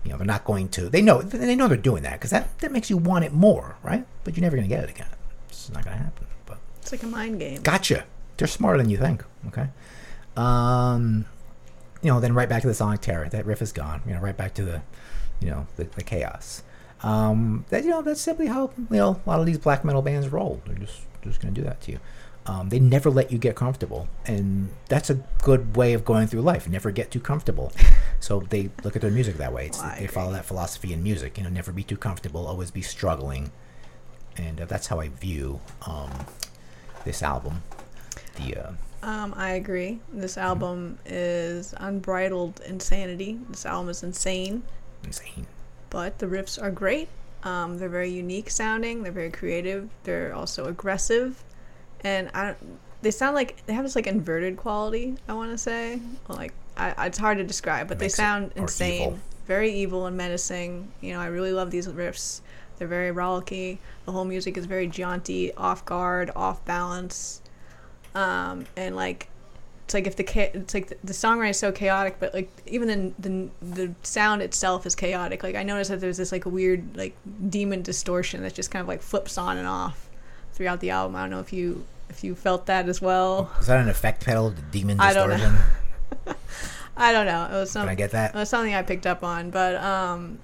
you 0.04 0.10
know 0.10 0.16
they're 0.16 0.26
not 0.26 0.44
going 0.44 0.68
to 0.68 0.88
they 0.88 1.02
know 1.02 1.20
they 1.20 1.56
know 1.56 1.66
they're 1.68 1.76
doing 1.76 2.02
that 2.04 2.12
because 2.12 2.30
that 2.30 2.56
that 2.60 2.70
makes 2.72 2.88
you 2.88 2.96
want 2.96 3.24
it 3.24 3.32
more 3.32 3.76
right 3.82 4.06
but 4.22 4.36
you're 4.36 4.42
never 4.42 4.56
going 4.56 4.68
to 4.68 4.74
get 4.74 4.84
it 4.84 4.90
again 4.90 5.08
it's 5.48 5.68
not 5.70 5.84
going 5.84 5.96
to 5.96 6.02
happen 6.02 6.26
but 6.46 6.58
It's 6.80 6.92
like 6.92 7.02
a 7.02 7.06
mind 7.06 7.40
game. 7.40 7.60
Gotcha. 7.62 8.04
They're 8.36 8.48
smarter 8.48 8.78
than 8.78 8.90
you 8.90 8.98
think. 8.98 9.24
Okay. 9.48 9.68
Um, 10.36 11.26
you 12.04 12.10
know, 12.10 12.20
then 12.20 12.34
right 12.34 12.48
back 12.48 12.60
to 12.62 12.68
the 12.68 12.74
Sonic 12.74 13.00
Terror. 13.00 13.28
That 13.30 13.46
riff 13.46 13.62
is 13.62 13.72
gone. 13.72 14.02
You 14.06 14.12
know, 14.12 14.20
right 14.20 14.36
back 14.36 14.54
to 14.54 14.64
the, 14.64 14.82
you 15.40 15.48
know, 15.48 15.66
the, 15.76 15.84
the 15.84 16.02
chaos. 16.02 16.62
Um, 17.02 17.64
that 17.70 17.84
you 17.84 17.90
know, 17.90 18.02
that's 18.02 18.20
simply 18.20 18.46
how 18.46 18.70
you 18.76 18.96
know 18.96 19.20
a 19.24 19.28
lot 19.28 19.40
of 19.40 19.46
these 19.46 19.58
black 19.58 19.84
metal 19.84 20.02
bands 20.02 20.28
roll. 20.28 20.60
They're 20.66 20.76
just 20.76 21.00
just 21.22 21.40
gonna 21.40 21.54
do 21.54 21.62
that 21.62 21.80
to 21.82 21.92
you. 21.92 22.00
Um, 22.46 22.68
they 22.68 22.78
never 22.78 23.10
let 23.10 23.32
you 23.32 23.38
get 23.38 23.56
comfortable, 23.56 24.06
and 24.26 24.68
that's 24.88 25.08
a 25.08 25.14
good 25.42 25.76
way 25.76 25.94
of 25.94 26.04
going 26.04 26.26
through 26.26 26.42
life. 26.42 26.68
Never 26.68 26.90
get 26.90 27.10
too 27.10 27.20
comfortable. 27.20 27.72
so 28.20 28.40
they 28.40 28.70
look 28.82 28.96
at 28.96 29.02
their 29.02 29.10
music 29.10 29.38
that 29.38 29.52
way. 29.52 29.66
It's, 29.66 29.78
Well, 29.82 29.94
they 29.98 30.06
follow 30.06 30.32
that 30.32 30.44
philosophy 30.44 30.92
in 30.92 31.02
music. 31.02 31.38
You 31.38 31.44
know, 31.44 31.50
never 31.50 31.72
be 31.72 31.82
too 31.82 31.96
comfortable. 31.96 32.46
Always 32.46 32.70
be 32.70 32.82
struggling, 32.82 33.50
and 34.36 34.60
uh, 34.60 34.66
that's 34.66 34.88
how 34.88 35.00
I 35.00 35.08
view 35.08 35.60
um, 35.86 36.10
this 37.06 37.22
album. 37.22 37.62
The 38.36 38.56
uh, 38.56 38.72
Um, 39.04 39.34
I 39.36 39.50
agree. 39.52 40.00
This 40.14 40.38
album 40.38 40.98
is 41.04 41.74
unbridled 41.76 42.60
insanity. 42.66 43.38
This 43.50 43.66
album 43.66 43.90
is 43.90 44.02
insane, 44.02 44.62
insane. 45.04 45.46
but 45.90 46.18
the 46.20 46.26
riffs 46.26 46.60
are 46.60 46.70
great. 46.70 47.08
Um, 47.42 47.76
they're 47.76 47.90
very 47.90 48.08
unique 48.08 48.48
sounding. 48.48 49.02
They're 49.02 49.12
very 49.12 49.30
creative. 49.30 49.90
They're 50.04 50.34
also 50.34 50.64
aggressive, 50.64 51.44
and 52.02 52.30
I 52.32 52.46
don't, 52.46 52.56
they 53.02 53.10
sound 53.10 53.34
like 53.34 53.66
they 53.66 53.74
have 53.74 53.84
this 53.84 53.94
like 53.94 54.06
inverted 54.06 54.56
quality. 54.56 55.16
I 55.28 55.34
want 55.34 55.50
to 55.50 55.58
say 55.58 56.00
like 56.28 56.54
I, 56.78 57.06
it's 57.06 57.18
hard 57.18 57.36
to 57.36 57.44
describe, 57.44 57.88
but 57.88 57.98
they 57.98 58.08
sound 58.08 58.52
insane, 58.56 59.02
evil. 59.02 59.18
very 59.46 59.70
evil 59.70 60.06
and 60.06 60.16
menacing. 60.16 60.90
You 61.02 61.12
know, 61.12 61.20
I 61.20 61.26
really 61.26 61.52
love 61.52 61.70
these 61.70 61.86
riffs. 61.88 62.40
They're 62.78 62.88
very 62.88 63.14
rollicky. 63.14 63.76
The 64.06 64.12
whole 64.12 64.24
music 64.24 64.56
is 64.56 64.64
very 64.64 64.86
jaunty, 64.86 65.52
off 65.56 65.84
guard, 65.84 66.30
off 66.34 66.64
balance, 66.64 67.42
um, 68.14 68.66
and 68.76 68.96
like 68.96 69.28
it's 69.84 69.94
like 69.94 70.06
if 70.06 70.16
the 70.16 70.24
cha- 70.24 70.50
it's 70.54 70.72
like 70.72 70.88
the, 70.88 70.96
the 71.04 71.12
songwriting 71.12 71.50
is 71.50 71.58
so 71.58 71.70
chaotic, 71.70 72.16
but 72.18 72.32
like 72.32 72.50
even 72.66 72.88
the, 72.88 73.12
the 73.28 73.50
the 73.60 73.94
sound 74.02 74.40
itself 74.42 74.86
is 74.86 74.94
chaotic. 74.94 75.42
Like 75.42 75.56
I 75.56 75.62
noticed 75.62 75.90
that 75.90 76.00
there's 76.00 76.16
this 76.16 76.32
like 76.32 76.46
weird 76.46 76.96
like 76.96 77.14
demon 77.48 77.82
distortion 77.82 78.42
that 78.42 78.54
just 78.54 78.70
kind 78.70 78.80
of 78.80 78.88
like 78.88 79.02
flips 79.02 79.36
on 79.36 79.58
and 79.58 79.66
off 79.66 80.08
throughout 80.52 80.80
the 80.80 80.90
album. 80.90 81.16
I 81.16 81.22
don't 81.22 81.30
know 81.30 81.40
if 81.40 81.52
you 81.52 81.84
if 82.08 82.24
you 82.24 82.34
felt 82.34 82.66
that 82.66 82.88
as 82.88 83.02
well. 83.02 83.50
Is 83.60 83.66
that 83.66 83.80
an 83.80 83.88
effect 83.88 84.24
pedal? 84.24 84.50
The 84.50 84.62
demon 84.62 84.96
distortion. 84.96 85.30
I 85.30 85.36
don't 85.36 85.54
know. 86.26 86.34
I 86.96 87.12
don't 87.12 87.26
know. 87.26 87.46
It 87.46 87.60
was 87.60 87.70
some 87.70 87.82
Can 87.82 87.90
I 87.90 87.94
get 87.94 88.12
that? 88.12 88.34
It 88.34 88.38
was 88.38 88.48
something 88.48 88.74
I 88.74 88.82
picked 88.82 89.06
up 89.06 89.22
on, 89.22 89.50
but 89.50 89.74
um, 89.76 90.38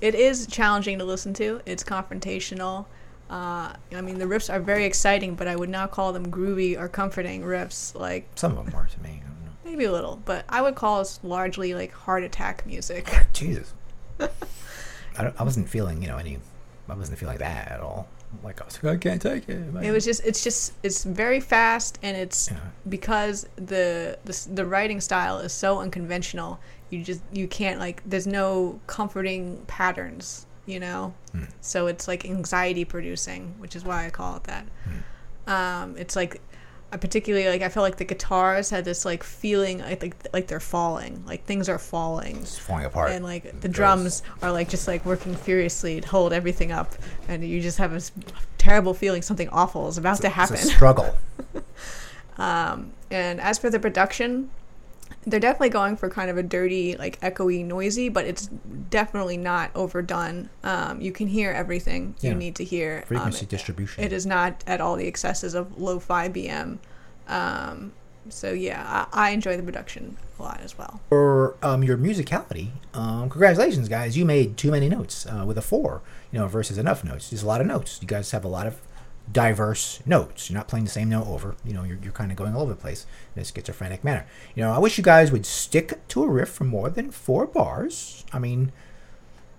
it 0.00 0.14
is 0.14 0.46
challenging 0.46 0.98
to 1.00 1.04
listen 1.04 1.34
to. 1.34 1.60
It's 1.66 1.82
confrontational. 1.82 2.86
Uh, 3.28 3.72
I 3.94 4.00
mean, 4.02 4.18
the 4.18 4.24
riffs 4.24 4.52
are 4.52 4.60
very 4.60 4.84
exciting, 4.84 5.34
but 5.34 5.48
I 5.48 5.56
would 5.56 5.68
not 5.68 5.90
call 5.90 6.12
them 6.12 6.30
groovy 6.30 6.78
or 6.78 6.88
comforting 6.88 7.42
riffs. 7.42 7.94
Like 7.94 8.28
Some 8.36 8.56
of 8.56 8.64
them 8.66 8.74
are 8.74 8.86
to 8.86 9.00
me. 9.02 9.20
I 9.24 9.26
don't 9.28 9.44
know. 9.44 9.50
maybe 9.64 9.84
a 9.84 9.92
little, 9.92 10.20
but 10.24 10.44
I 10.48 10.62
would 10.62 10.76
call 10.76 11.00
this 11.00 11.18
largely 11.24 11.74
like 11.74 11.92
heart 11.92 12.22
attack 12.22 12.64
music. 12.66 13.12
Jesus. 13.32 13.74
I, 14.20 15.22
don't, 15.24 15.40
I 15.40 15.42
wasn't 15.42 15.68
feeling, 15.68 16.02
you 16.02 16.08
know, 16.08 16.18
any. 16.18 16.38
I 16.88 16.94
wasn't 16.94 17.18
feeling 17.18 17.38
that 17.38 17.68
at 17.72 17.80
all. 17.80 18.06
Like 18.44 18.60
I 18.60 18.64
was 18.64 18.82
like, 18.82 18.94
I 18.94 18.96
can't 18.98 19.20
take 19.22 19.48
it. 19.48 19.74
It 19.82 19.90
was 19.90 20.04
just, 20.04 20.24
it's 20.24 20.44
just, 20.44 20.74
it's 20.82 21.04
very 21.04 21.40
fast, 21.40 21.98
and 22.02 22.16
it's 22.16 22.50
Yeah. 22.50 22.58
because 22.88 23.48
the, 23.56 24.18
the 24.24 24.48
the 24.52 24.64
writing 24.66 25.00
style 25.00 25.38
is 25.38 25.52
so 25.52 25.80
unconventional. 25.80 26.60
You 26.90 27.02
just, 27.02 27.22
you 27.32 27.48
can't 27.48 27.80
like, 27.80 28.02
there's 28.06 28.26
no 28.26 28.78
comforting 28.86 29.64
patterns, 29.66 30.46
you 30.66 30.80
know. 30.80 31.14
Hmm. 31.32 31.44
So 31.60 31.86
it's 31.86 32.06
like 32.08 32.24
anxiety 32.24 32.84
producing, 32.84 33.54
which 33.58 33.74
is 33.76 33.84
why 33.84 34.06
I 34.06 34.10
call 34.10 34.36
it 34.36 34.44
that. 34.44 34.66
Hmm. 34.84 35.50
Um, 35.50 35.96
it's 35.96 36.16
like 36.16 36.40
I 36.92 36.96
particularly 36.98 37.48
like 37.48 37.62
I 37.62 37.68
felt 37.68 37.82
like 37.84 37.96
the 37.96 38.04
guitars 38.04 38.70
had 38.70 38.84
this 38.84 39.04
like 39.04 39.22
feeling 39.22 39.78
like 39.80 40.14
like, 40.32 40.46
they're 40.46 40.60
falling, 40.60 41.24
like 41.26 41.44
things 41.44 41.68
are 41.68 41.78
falling. 41.78 42.36
It's 42.38 42.58
falling 42.58 42.84
apart. 42.84 43.10
And 43.10 43.24
like 43.24 43.60
the 43.60 43.68
It 43.68 43.72
drums 43.72 44.22
are 44.42 44.52
like 44.52 44.68
just 44.68 44.86
like 44.86 45.04
working 45.04 45.34
furiously 45.34 46.00
to 46.00 46.08
hold 46.08 46.32
everything 46.32 46.72
up, 46.72 46.94
and 47.28 47.44
you 47.44 47.60
just 47.60 47.78
have 47.78 47.92
this 47.92 48.12
terrible 48.58 48.94
feeling 48.94 49.22
something 49.22 49.48
awful 49.50 49.88
is 49.88 49.98
about 49.98 50.20
to 50.20 50.26
It's 50.26 50.36
happen. 50.36 50.56
a 50.56 50.58
struggle. 50.58 51.16
Um, 52.38 52.92
and 53.10 53.40
as 53.40 53.58
for 53.58 53.70
the 53.70 53.78
production, 53.78 54.50
they're 55.26 55.40
definitely 55.40 55.70
going 55.70 55.96
for 55.96 56.08
kind 56.08 56.30
of 56.30 56.36
a 56.38 56.42
dirty, 56.42 56.96
like 56.96 57.20
echoey, 57.20 57.64
noisy, 57.64 58.08
but 58.08 58.24
it's 58.26 58.46
definitely 58.90 59.36
not 59.36 59.70
overdone. 59.74 60.48
Um, 60.62 61.00
you 61.00 61.10
can 61.12 61.26
hear 61.26 61.50
everything 61.50 62.14
Yeah. 62.20 62.30
you 62.30 62.36
need 62.36 62.54
to 62.56 62.64
hear. 62.64 62.98
Um, 62.98 63.06
Frequency 63.08 63.42
it- 63.44 63.48
distribution. 63.48 64.04
it 64.04 64.12
is 64.12 64.24
not 64.24 64.62
at 64.66 64.80
all 64.80 64.96
the 64.96 65.06
excesses 65.08 65.54
of 65.54 65.78
lo-fi 65.80 66.28
BM. 66.28 66.78
Um, 67.28 67.92
so 68.28 68.52
yeah, 68.52 69.06
I, 69.12 69.28
I 69.28 69.30
enjoy 69.30 69.56
the 69.56 69.62
production 69.62 70.16
a 70.38 70.42
lot 70.42 70.60
as 70.62 70.76
well. 70.78 71.00
For 71.08 71.56
um, 71.62 71.82
your 71.82 71.96
musicality, 71.96 72.68
um, 72.94 73.28
congratulations, 73.28 73.88
guys! 73.88 74.16
You 74.16 74.24
made 74.24 74.56
too 74.56 74.70
many 74.70 74.88
notes 74.88 75.26
uh, 75.26 75.44
with 75.46 75.56
a 75.58 75.62
four, 75.62 76.02
you 76.32 76.38
know, 76.38 76.46
versus 76.46 76.76
enough 76.78 77.02
notes. 77.04 77.30
There's 77.30 77.42
a 77.42 77.46
lot 77.46 77.60
of 77.60 77.66
notes. 77.66 77.98
You 78.02 78.06
guys 78.08 78.30
have 78.32 78.44
a 78.44 78.48
lot 78.48 78.66
of 78.66 78.80
diverse 79.30 80.00
notes. 80.06 80.48
You're 80.48 80.58
not 80.58 80.68
playing 80.68 80.84
the 80.84 80.90
same 80.90 81.08
note 81.08 81.26
over. 81.26 81.56
You 81.64 81.74
know, 81.74 81.84
you're, 81.84 81.98
you're 82.02 82.12
kind 82.12 82.30
of 82.30 82.36
going 82.36 82.54
all 82.54 82.62
over 82.62 82.74
the 82.74 82.80
place 82.80 83.06
in 83.34 83.42
a 83.42 83.44
schizophrenic 83.44 84.04
manner. 84.04 84.26
You 84.54 84.62
know, 84.62 84.72
I 84.72 84.78
wish 84.78 84.98
you 84.98 85.04
guys 85.04 85.32
would 85.32 85.46
stick 85.46 86.06
to 86.08 86.22
a 86.22 86.28
riff 86.28 86.48
for 86.48 86.64
more 86.64 86.90
than 86.90 87.10
four 87.10 87.46
bars. 87.46 88.24
I 88.32 88.38
mean, 88.38 88.72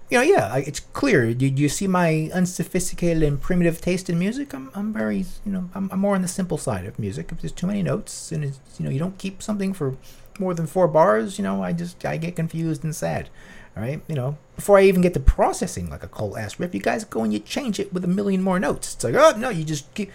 you 0.09 0.17
know, 0.17 0.23
yeah, 0.23 0.55
it's 0.55 0.79
clear. 0.79 1.33
Do 1.33 1.45
you 1.45 1.67
see 1.67 1.87
my 1.87 2.29
unsophisticated 2.33 3.23
and 3.23 3.41
primitive 3.41 3.81
taste 3.81 4.09
in 4.09 4.17
music? 4.17 4.53
I'm, 4.53 4.71
I'm 4.73 4.93
very, 4.93 5.25
you 5.45 5.51
know, 5.51 5.69
I'm, 5.75 5.89
I'm 5.91 5.99
more 5.99 6.15
on 6.15 6.21
the 6.21 6.29
simple 6.29 6.57
side 6.57 6.85
of 6.85 6.97
music. 6.97 7.31
If 7.31 7.41
there's 7.41 7.51
too 7.51 7.67
many 7.67 7.83
notes 7.83 8.31
and 8.31 8.45
it's, 8.45 8.59
you 8.79 8.85
know, 8.85 8.91
you 8.91 8.99
don't 8.99 9.17
keep 9.17 9.43
something 9.43 9.73
for 9.73 9.97
more 10.39 10.53
than 10.53 10.65
four 10.65 10.87
bars, 10.87 11.37
you 11.37 11.43
know, 11.43 11.61
I 11.61 11.73
just, 11.73 12.05
I 12.05 12.15
get 12.15 12.37
confused 12.37 12.85
and 12.85 12.95
sad. 12.95 13.29
All 13.77 13.83
right, 13.83 14.01
you 14.07 14.15
know, 14.15 14.37
before 14.55 14.79
I 14.79 14.83
even 14.85 15.01
get 15.01 15.13
to 15.13 15.19
processing 15.19 15.87
like 15.91 16.01
a 16.01 16.07
cold 16.07 16.35
ass 16.35 16.59
riff, 16.59 16.73
you 16.73 16.81
guys 16.81 17.05
go 17.05 17.21
and 17.21 17.31
you 17.31 17.37
change 17.37 17.79
it 17.79 17.93
with 17.93 18.03
a 18.03 18.07
million 18.07 18.41
more 18.41 18.59
notes. 18.59 18.95
It's 18.95 19.03
like, 19.03 19.13
oh 19.13 19.37
no, 19.37 19.49
you 19.49 19.63
just 19.63 19.93
keep. 19.93 20.11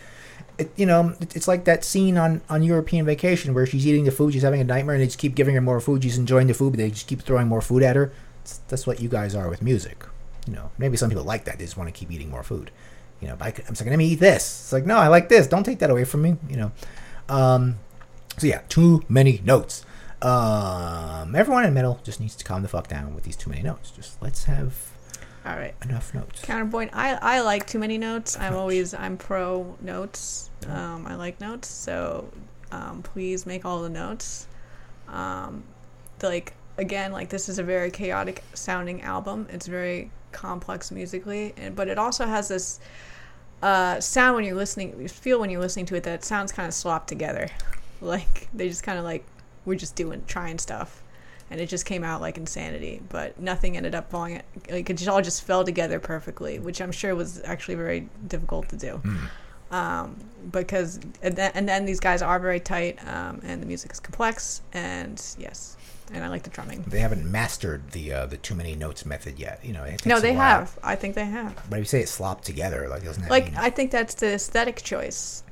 It, 0.58 0.72
you 0.76 0.84
know, 0.84 1.14
it- 1.20 1.36
it's 1.36 1.46
like 1.46 1.64
that 1.66 1.84
scene 1.84 2.18
on, 2.18 2.40
on 2.50 2.64
European 2.64 3.06
Vacation 3.06 3.54
where 3.54 3.64
she's 3.64 3.86
eating 3.86 4.02
the 4.04 4.10
food, 4.10 4.32
she's 4.32 4.42
having 4.42 4.60
a 4.60 4.64
nightmare, 4.64 4.96
and 4.96 5.02
they 5.02 5.06
just 5.06 5.18
keep 5.20 5.36
giving 5.36 5.54
her 5.54 5.60
more 5.60 5.78
food. 5.80 6.02
She's 6.02 6.18
enjoying 6.18 6.48
the 6.48 6.54
food, 6.54 6.72
but 6.72 6.78
they 6.78 6.90
just 6.90 7.06
keep 7.06 7.22
throwing 7.22 7.46
more 7.46 7.60
food 7.60 7.84
at 7.84 7.94
her. 7.94 8.12
It's, 8.42 8.58
that's 8.66 8.84
what 8.84 8.98
you 9.00 9.08
guys 9.08 9.36
are 9.36 9.48
with 9.48 9.62
music. 9.62 10.04
You 10.48 10.54
know, 10.54 10.70
maybe 10.76 10.96
some 10.96 11.08
people 11.08 11.22
like 11.24 11.44
that; 11.44 11.58
they 11.58 11.64
just 11.64 11.76
want 11.76 11.86
to 11.86 11.92
keep 11.98 12.10
eating 12.10 12.30
more 12.30 12.42
food. 12.42 12.72
You 13.20 13.28
know, 13.28 13.36
but 13.36 13.44
I, 13.44 13.48
I'm 13.68 13.74
just 13.74 13.82
like, 13.82 13.90
let 13.90 13.96
me 13.96 14.06
eat 14.08 14.18
this. 14.18 14.42
It's 14.64 14.72
like, 14.72 14.86
no, 14.86 14.96
I 14.96 15.06
like 15.06 15.28
this. 15.28 15.46
Don't 15.46 15.62
take 15.62 15.78
that 15.78 15.90
away 15.90 16.04
from 16.04 16.22
me. 16.22 16.36
You 16.50 16.56
know, 16.56 16.72
um, 17.28 17.76
so 18.38 18.48
yeah, 18.48 18.62
too 18.68 19.02
many 19.08 19.40
notes. 19.44 19.84
Um, 20.22 21.34
everyone 21.34 21.64
in 21.64 21.74
metal 21.74 22.00
just 22.04 22.20
needs 22.20 22.36
to 22.36 22.44
calm 22.44 22.62
the 22.62 22.68
fuck 22.68 22.88
down 22.88 23.14
with 23.14 23.24
these 23.24 23.36
too 23.36 23.50
many 23.50 23.62
notes. 23.62 23.90
Just 23.90 24.20
let's 24.22 24.44
have 24.44 24.74
All 25.44 25.56
right. 25.56 25.74
enough 25.82 26.14
notes. 26.14 26.42
Counterpoint. 26.42 26.90
I, 26.92 27.14
I 27.20 27.40
like 27.40 27.66
too 27.66 27.78
many 27.78 27.98
notes. 27.98 28.38
I'm 28.38 28.54
always 28.54 28.94
I'm 28.94 29.16
pro 29.16 29.76
notes. 29.80 30.50
Um, 30.68 31.06
I 31.06 31.16
like 31.16 31.40
notes. 31.40 31.68
So 31.68 32.28
um, 32.70 33.02
please 33.02 33.46
make 33.46 33.64
all 33.64 33.82
the 33.82 33.90
notes. 33.90 34.46
Um, 35.08 35.64
like 36.22 36.54
again, 36.76 37.12
like 37.12 37.28
this 37.28 37.48
is 37.48 37.58
a 37.58 37.62
very 37.62 37.90
chaotic 37.90 38.44
sounding 38.54 39.02
album. 39.02 39.46
It's 39.50 39.66
very 39.66 40.10
complex 40.30 40.90
musically, 40.90 41.52
and 41.56 41.74
but 41.74 41.88
it 41.88 41.98
also 41.98 42.26
has 42.26 42.48
this 42.48 42.80
uh, 43.62 44.00
sound 44.00 44.36
when 44.36 44.44
you're 44.44 44.54
listening. 44.54 45.00
You 45.00 45.08
feel 45.08 45.40
when 45.40 45.50
you're 45.50 45.60
listening 45.60 45.86
to 45.86 45.96
it 45.96 46.04
that 46.04 46.14
it 46.14 46.24
sounds 46.24 46.52
kind 46.52 46.68
of 46.68 46.74
slopped 46.74 47.08
together. 47.08 47.48
Like 48.04 48.48
they 48.52 48.68
just 48.68 48.82
kind 48.82 48.98
of 48.98 49.04
like 49.04 49.24
we're 49.64 49.76
just 49.76 49.96
doing 49.96 50.22
trying 50.26 50.58
stuff. 50.58 51.02
And 51.50 51.60
it 51.60 51.68
just 51.68 51.84
came 51.84 52.02
out 52.02 52.22
like 52.22 52.38
insanity 52.38 53.02
but 53.10 53.38
nothing 53.38 53.76
ended 53.76 53.94
up 53.94 54.10
falling 54.10 54.40
like 54.70 54.88
it 54.88 54.94
just 54.94 55.08
all 55.08 55.20
just 55.20 55.42
fell 55.42 55.64
together 55.64 56.00
perfectly 56.00 56.58
which 56.58 56.80
i'm 56.80 56.92
sure 56.92 57.14
was 57.14 57.42
actually 57.44 57.74
very 57.74 58.08
difficult 58.26 58.70
to 58.70 58.76
do. 58.76 59.02
Um, 59.70 60.16
because 60.50 60.98
and 61.22 61.36
then, 61.36 61.52
and 61.54 61.68
then 61.68 61.84
these 61.84 62.00
guys 62.00 62.22
are 62.22 62.38
very 62.38 62.58
tight 62.60 63.06
um, 63.06 63.40
and 63.42 63.60
the 63.60 63.66
music 63.66 63.92
is 63.92 64.00
complex 64.00 64.62
and 64.72 65.22
yes 65.38 65.76
and 66.12 66.24
i 66.24 66.28
like 66.28 66.42
the 66.42 66.50
drumming. 66.50 66.84
They 66.86 67.00
haven't 67.00 67.30
mastered 67.30 67.90
the 67.92 68.12
uh, 68.12 68.26
the 68.26 68.36
too 68.36 68.54
many 68.54 68.74
notes 68.74 69.06
method 69.06 69.38
yet. 69.38 69.60
You 69.62 69.72
know, 69.72 69.86
no 70.04 70.20
they 70.20 70.34
have. 70.34 70.78
I 70.82 70.94
think 70.94 71.14
they 71.14 71.24
have. 71.24 71.54
But 71.70 71.78
if 71.78 71.80
you 71.80 71.84
say 71.86 72.00
it's 72.00 72.10
slopped 72.10 72.44
together, 72.44 72.88
like 72.88 73.04
doesn't 73.04 73.28
like 73.28 73.46
mean 73.46 73.56
i 73.56 73.70
think 73.70 73.90
that's 73.90 74.14
the 74.14 74.34
aesthetic 74.34 74.82
choice. 74.82 75.42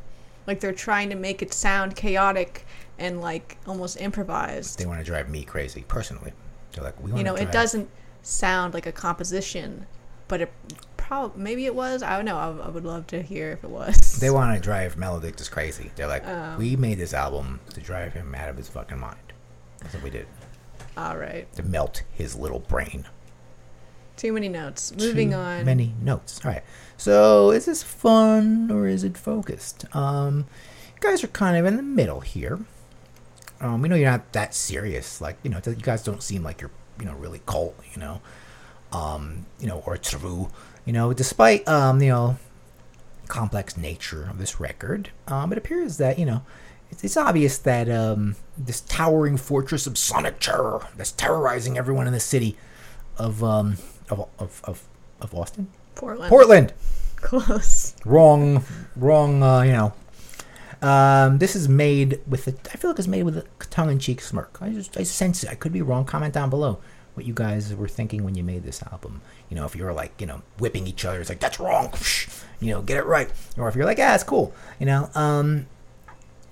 Like 0.47 0.61
they're 0.61 0.73
trying 0.73 1.11
to 1.11 1.17
make 1.17 1.43
it 1.43 1.53
sound 1.53 1.97
chaotic 1.97 2.67
and 3.01 3.21
like 3.21 3.57
almost 3.67 4.01
improvised 4.01 4.79
they 4.79 4.87
want 4.87 5.01
to 5.01 5.05
drive 5.05 5.29
me 5.29 5.43
crazy 5.45 5.85
personally? 5.89 6.33
They're 6.73 6.85
like, 6.85 6.99
we 7.03 7.11
want 7.11 7.19
you 7.19 7.25
know 7.25 7.35
it 7.35 7.51
doesn't 7.51 7.89
sound 8.23 8.75
like 8.75 8.87
a 8.87 8.93
composition 8.93 9.87
but 10.29 10.41
it 10.43 10.53
probably 10.97 11.43
maybe 11.43 11.67
it 11.67 11.75
was 11.75 12.03
i 12.05 12.15
don't 12.15 12.25
know 12.25 12.37
I, 12.37 12.67
I 12.67 12.69
would 12.69 12.85
love 12.85 13.07
to 13.09 13.21
hear 13.23 13.51
if 13.51 13.65
it 13.65 13.71
was 13.71 14.21
They 14.21 14.31
want 14.31 14.55
to 14.55 14.63
drive 14.63 14.97
Melodic 14.97 15.35
Melodictus 15.35 15.49
crazy. 15.51 15.91
They're 15.97 16.07
like, 16.07 16.25
Um, 16.27 16.59
we 16.59 16.77
made 16.77 16.99
this 16.99 17.15
album 17.15 17.59
to 17.75 17.81
drive 17.81 18.13
him 18.13 18.35
out 18.35 18.49
of 18.51 18.57
his 18.57 18.69
fucking 18.69 18.99
mind. 18.99 19.33
That's 19.81 19.95
what 19.95 20.05
we 20.05 20.11
did 20.11 20.27
all 20.97 21.17
right 21.17 21.53
to 21.55 21.63
melt 21.63 22.03
his 22.13 22.37
little 22.37 22.59
brain. 22.59 23.07
too 24.17 24.33
many 24.33 24.49
notes 24.49 24.95
moving 24.97 25.31
Too 25.31 25.37
on 25.37 25.65
Many 25.65 25.95
notes. 26.03 26.41
All 26.45 26.51
right. 26.51 26.63
So 26.97 27.51
is 27.51 27.65
this 27.65 27.83
fun 27.83 28.71
or 28.71 28.87
is 28.87 29.03
it 29.03 29.17
focused? 29.17 29.85
Um, 29.97 30.47
you 30.95 31.01
guys 31.01 31.25
are 31.25 31.29
kind 31.29 31.57
of 31.57 31.65
in 31.65 31.77
the 31.77 31.83
middle 31.83 32.21
here. 32.21 32.61
Um, 33.61 33.83
we 33.83 33.89
know 33.89 33.97
you're 33.97 34.11
not 34.11 34.33
that 34.33 34.55
serious. 34.55 35.21
Like 35.21 35.39
you 35.43 35.51
know, 35.51 35.61
you 35.65 35.75
guys 35.75 36.03
don't 36.03 36.23
seem 36.23 36.43
like 36.43 36.61
you're 36.61 36.71
you 36.99 37.07
know 37.07 37.15
really 37.15 37.41
cult. 37.47 37.77
You 37.95 38.01
know, 38.01 38.21
um, 38.93 39.47
you 39.59 39.67
know, 39.67 39.83
or 39.87 39.97
true. 39.97 40.51
You 40.85 40.93
know, 40.93 41.13
despite 41.13 41.67
um, 41.69 42.01
you 42.01 42.09
know, 42.09 42.39
complex 43.29 43.77
nature 43.77 44.29
of 44.31 44.39
this 44.39 44.61
record, 44.61 45.11
um, 45.29 45.53
it 45.53 45.59
appears 45.59 45.99
that 45.99 46.19
you 46.19 46.27
know. 46.27 46.43
It's, 46.91 47.05
it's 47.05 47.17
obvious 47.17 47.57
that 47.59 47.89
um, 47.89 48.35
this 48.59 48.81
towering 48.81 49.37
fortress 49.37 49.87
of 49.87 49.97
sonic 49.97 50.41
terror 50.41 50.89
that's 50.97 51.13
terrorizing 51.13 51.79
everyone 51.79 52.09
in 52.09 52.13
the 52.13 52.19
city 52.19 52.57
of 53.17 53.45
um, 53.45 53.77
of, 54.09 54.27
of, 54.41 54.61
of, 54.65 54.89
of 55.21 55.35
Austin, 55.35 55.69
portland 55.95 56.29
Portland. 56.31 56.73
close 57.17 57.95
Wrong, 58.05 58.65
wrong. 58.97 59.43
Uh, 59.43 59.61
you 59.63 59.73
know, 59.73 59.93
um, 60.83 61.39
this 61.39 61.55
is 61.55 61.69
made 61.69 62.21
with 62.27 62.49
a. 62.49 62.55
I 62.73 62.77
feel 62.77 62.91
like 62.91 62.99
it's 62.99 63.09
made 63.09 63.25
with 63.25 63.37
a 63.37 63.45
tongue-in-cheek 63.71 64.21
smirk. 64.21 64.59
I 64.61 64.71
just 64.71 64.97
I 64.97 65.03
sense 65.03 65.45
it. 65.45 65.51
I 65.51 65.55
could 65.55 65.73
be 65.73 65.83
wrong. 65.83 66.05
Comment 66.05 66.33
down 66.33 66.51
below 66.51 66.79
what 67.15 67.27
you 67.27 67.35
guys 67.35 67.75
were 67.75 67.89
thinking 67.89 68.23
when 68.23 68.35
you 68.35 68.45
made 68.45 68.63
this 68.63 68.83
album. 68.85 69.21
You 69.49 69.57
know, 69.57 69.67
if 69.67 69.75
you 69.77 69.85
were 69.85 69.93
like 69.93 70.19
you 70.21 70.27
know 70.27 70.43
whipping 70.59 70.87
each 70.87 71.05
other, 71.05 71.21
it's 71.21 71.29
like 71.29 71.41
that's 71.41 71.61
wrong. 71.61 71.93
You 72.63 72.75
know, 72.75 72.83
get 72.83 72.99
it 72.99 73.07
right. 73.07 73.31
Or 73.57 73.69
if 73.69 73.75
you're 73.75 73.87
like, 73.87 73.99
ah, 73.99 74.15
it's 74.15 74.23
cool. 74.23 74.53
You 74.79 74.85
know, 74.85 75.09
um, 75.15 75.67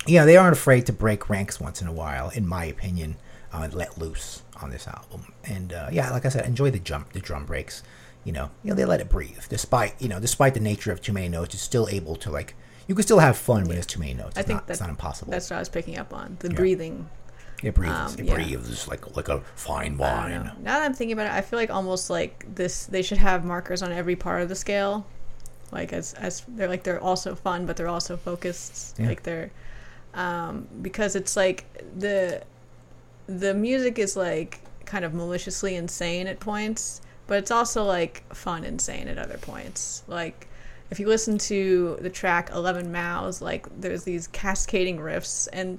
know, 0.07 0.27
they 0.27 0.37
aren't 0.37 0.57
afraid 0.57 0.87
to 0.87 0.93
break 0.93 1.29
ranks 1.29 1.61
once 1.61 1.83
in 1.83 1.89
a 1.89 1.93
while, 1.93 2.31
in 2.31 2.47
my 2.47 2.65
opinion, 2.65 3.17
uh, 3.53 3.69
let 3.73 3.99
loose 3.99 4.43
on 4.61 4.71
this 4.71 4.89
album. 4.89 5.33
And 5.45 5.73
uh, 5.73 5.89
yeah, 5.93 6.11
like 6.11 6.25
I 6.25 6.29
said, 6.29 6.47
enjoy 6.47 6.71
the 6.71 6.79
jump, 6.79 7.13
the 7.13 7.21
drum 7.21 7.45
breaks. 7.45 7.83
You 8.25 8.33
know, 8.33 8.51
you 8.63 8.71
know, 8.71 8.75
they 8.75 8.85
let 8.85 9.01
it 9.01 9.09
breathe, 9.09 9.45
despite 9.49 10.01
you 10.01 10.09
know, 10.09 10.21
despite 10.21 10.55
the 10.55 10.61
nature 10.61 10.93
of 10.93 11.01
too 11.01 11.13
many 11.13 11.29
notes. 11.29 11.55
It's 11.55 11.63
still 11.63 11.89
able 11.89 12.17
to 12.17 12.31
like, 12.31 12.55
you 12.89 12.95
can 12.97 13.05
still 13.05 13.21
have 13.21 13.37
fun 13.37 13.69
when 13.69 13.77
it's 13.79 13.87
too 13.87 14.01
many 14.01 14.15
notes. 14.15 14.37
i 14.37 14.43
think 14.43 14.57
not, 14.57 14.67
that, 14.67 14.73
it's 14.73 14.81
not 14.81 14.91
impossible. 14.91 15.31
that's 15.31 15.49
what 15.51 15.57
i 15.57 15.61
was 15.61 15.69
picking 15.69 15.97
up 15.97 16.13
on 16.13 16.37
the 16.41 16.49
Yeah. 16.49 16.57
breathing 16.57 17.09
it 17.63 17.75
breathes. 17.75 17.93
um, 17.93 18.15
it 18.19 18.25
yeah. 18.27 18.35
breathes 18.35 18.87
like 18.89 19.17
like 19.17 19.29
a 19.29 19.41
fine 19.57 19.97
wine. 19.97 20.45
Now 20.63 20.79
that 20.79 20.83
I'm 20.85 20.95
thinking 20.95 21.13
about 21.13 21.27
it, 21.27 21.33
I 21.33 21.41
feel 21.41 21.59
like 21.59 21.71
almost 21.71 22.09
like 22.09 22.47
this. 22.55 22.87
They 22.87 23.03
should 23.03 23.19
have 23.19 23.45
markers 23.45 23.83
on 23.83 23.91
every 23.91 24.15
part 24.15 24.43
of 24.43 24.49
the 24.49 24.55
scale, 24.55 25.05
like 25.73 25.93
as 25.93 26.15
as 26.15 26.45
they're 26.47 26.69
like 26.69 26.85
they're 26.85 27.01
also 27.01 27.35
fun, 27.35 27.67
but 27.67 27.77
they're 27.77 27.89
also 27.89 28.17
focused. 28.17 28.97
Yeah. 28.99 29.09
Like 29.09 29.25
they're 29.25 29.51
um, 30.15 30.69
because 30.83 31.17
it's 31.17 31.37
like 31.37 31.65
the 31.99 32.43
the 33.27 33.55
music 33.55 33.99
is 33.99 34.17
like 34.17 34.61
kind 34.85 35.05
of 35.05 35.13
maliciously 35.13 35.75
insane 35.75 36.29
at 36.29 36.39
points, 36.39 37.01
but 37.27 37.39
it's 37.39 37.51
also 37.51 37.83
like 37.83 38.23
fun 38.35 38.63
insane 38.63 39.09
at 39.09 39.19
other 39.19 39.37
points. 39.39 40.05
Like 40.07 40.48
if 40.91 40.99
you 41.01 41.07
listen 41.07 41.39
to 41.39 41.99
the 42.01 42.11
track 42.11 42.51
11 42.53 42.91
Mouths, 42.93 43.41
like 43.43 43.67
there's 43.81 44.05
these 44.05 44.27
cascading 44.29 44.99
riffs 44.99 45.49
and 45.53 45.79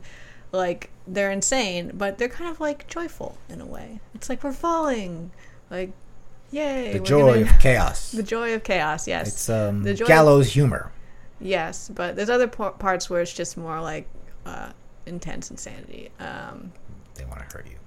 like 0.52 0.90
they're 1.08 1.32
insane, 1.32 1.92
but 1.96 2.18
they're 2.18 2.28
kind 2.30 2.50
of 2.50 2.60
like 2.60 2.88
joyful 2.88 3.38
in 3.50 3.62
a 3.62 3.66
way. 3.66 4.00
It's 4.16 4.30
like 4.30 4.44
we're 4.44 4.54
falling, 4.54 5.32
like 5.70 5.92
yay! 6.52 6.94
The 6.94 7.00
joy 7.00 7.44
gonna- 7.44 7.52
of 7.54 7.60
chaos. 7.62 8.12
the 8.12 8.24
joy 8.24 8.54
of 8.56 8.64
chaos. 8.64 9.08
Yes, 9.08 9.28
It's 9.28 9.50
um, 9.50 9.84
The 9.84 9.94
joy- 9.94 10.06
gallows 10.08 10.52
humor. 10.54 10.92
yes, 11.40 11.90
but 11.90 12.16
there's 12.16 12.30
other 12.30 12.48
par- 12.48 12.72
parts 12.72 13.10
where 13.10 13.22
it's 13.22 13.34
just 13.34 13.58
more 13.58 13.80
like 13.82 14.08
uh, 14.46 14.72
intense 15.06 15.52
insanity. 15.52 16.10
Um, 16.20 16.72
They 17.16 17.26
want 17.26 17.40
to 17.48 17.56
hurt 17.58 17.68
you. 17.68 17.78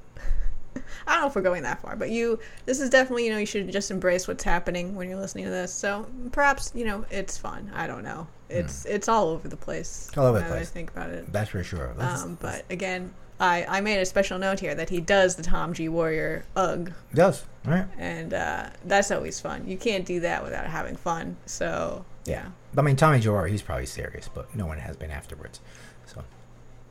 I 1.07 1.13
don't 1.15 1.23
know 1.23 1.27
if 1.29 1.35
we're 1.37 1.43
going 1.43 1.63
that 1.65 1.81
far, 1.81 1.97
but 1.97 2.11
you, 2.11 2.39
this 2.67 2.81
is 2.81 2.91
definitely, 2.91 3.27
you 3.27 3.33
know, 3.33 3.39
you 3.39 3.47
should 3.47 3.71
just 3.73 3.91
embrace 3.91 4.27
what's 4.29 4.45
happening 4.45 4.95
when 4.95 5.09
you're 5.09 5.19
listening 5.21 5.45
to 5.45 5.51
this. 5.51 5.73
So 5.73 6.07
perhaps, 6.33 6.73
you 6.75 6.85
know, 6.85 7.05
it's 7.11 7.37
fun. 7.39 7.71
I 7.75 7.87
don't 7.87 8.03
know. 8.03 8.27
It's 8.49 8.85
it's 8.85 9.09
all 9.09 9.29
over 9.29 9.49
the 9.49 9.57
place. 9.57 10.11
Hmm. 10.15 10.21
All 10.21 10.27
over 10.27 10.41
the 10.41 10.45
place. 10.47 10.69
I 10.69 10.73
think 10.73 10.91
about 10.91 11.11
it. 11.11 11.33
That's 11.33 11.51
for 11.51 11.63
sure. 11.65 11.95
Let's- 11.97 12.23
Um, 12.23 12.37
but 12.41 12.65
again, 12.71 13.13
I, 13.41 13.65
I 13.69 13.81
made 13.81 13.99
a 13.99 14.05
special 14.07 14.39
note 14.39 14.61
here 14.61 14.75
that 14.75 14.89
he 14.91 15.01
does 15.01 15.35
the 15.37 15.43
Tom 15.43 15.73
G. 15.73 15.89
Warrior 15.89 16.45
UGG, 16.55 16.89
it 17.11 17.15
does. 17.17 17.45
right, 17.65 17.87
and 17.99 18.33
uh, 18.35 18.69
that's 18.85 19.11
always 19.11 19.41
fun. 19.41 19.67
You 19.67 19.77
can't 19.77 20.05
do 20.05 20.21
that 20.21 20.45
without 20.45 20.67
having 20.67 20.95
fun. 20.97 21.37
So, 21.47 22.05
Yeah. 22.25 22.47
I 22.77 22.83
mean, 22.83 22.95
Tommy 22.95 23.19
Joe, 23.19 23.43
he's 23.45 23.61
probably 23.63 23.87
serious, 23.87 24.29
but 24.33 24.55
no 24.55 24.67
one 24.67 24.79
has 24.79 24.97
been 24.97 25.11
afterwards. 25.11 25.61
So, 26.07 26.23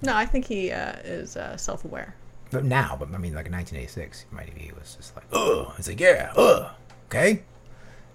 no, 0.02 0.14
I 0.16 0.26
think 0.26 0.46
he 0.46 0.72
uh, 0.72 0.94
is 1.06 1.38
uh, 1.38 1.56
self 1.58 1.86
aware. 1.86 2.16
But 2.52 2.66
now, 2.66 2.96
but 3.00 3.10
I 3.14 3.18
mean, 3.18 3.34
like 3.34 3.48
in 3.48 3.54
1986, 3.54 4.26
he 4.30 4.36
might 4.36 4.50
he 4.56 4.72
was 4.74 4.96
just 4.96 5.16
like, 5.16 5.26
oh, 5.32 5.74
he's 5.78 5.88
like, 5.88 6.00
yeah, 6.00 6.32
uh, 6.36 6.72
okay, 7.08 7.44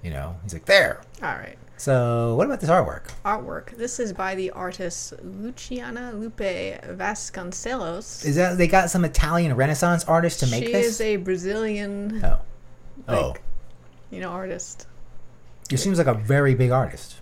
you 0.02 0.10
know, 0.10 0.36
he's 0.42 0.52
like 0.52 0.66
there. 0.66 1.00
All 1.22 1.28
right. 1.30 1.56
So, 1.78 2.34
what 2.36 2.46
about 2.46 2.60
this 2.60 2.70
artwork? 2.70 3.10
Artwork. 3.24 3.76
This 3.76 4.00
is 4.00 4.12
by 4.14 4.34
the 4.34 4.50
artist 4.50 5.12
Luciana 5.22 6.12
Lupe 6.12 6.38
Vasconcelos. 6.38 8.24
Is 8.24 8.36
that 8.36 8.56
they 8.56 8.66
got 8.66 8.88
some 8.88 9.04
Italian 9.04 9.54
Renaissance 9.54 10.04
artist 10.04 10.40
to 10.40 10.46
make 10.46 10.64
she 10.64 10.72
this? 10.72 10.82
She 10.84 10.88
is 10.88 11.00
a 11.02 11.16
Brazilian, 11.16 12.24
oh, 12.24 12.40
oh, 13.08 13.34
you 14.10 14.20
know, 14.20 14.30
artist. 14.30 14.86
it 15.70 15.76
seems 15.76 15.98
like 15.98 16.06
a 16.06 16.14
very 16.14 16.54
big 16.54 16.70
artist. 16.70 17.16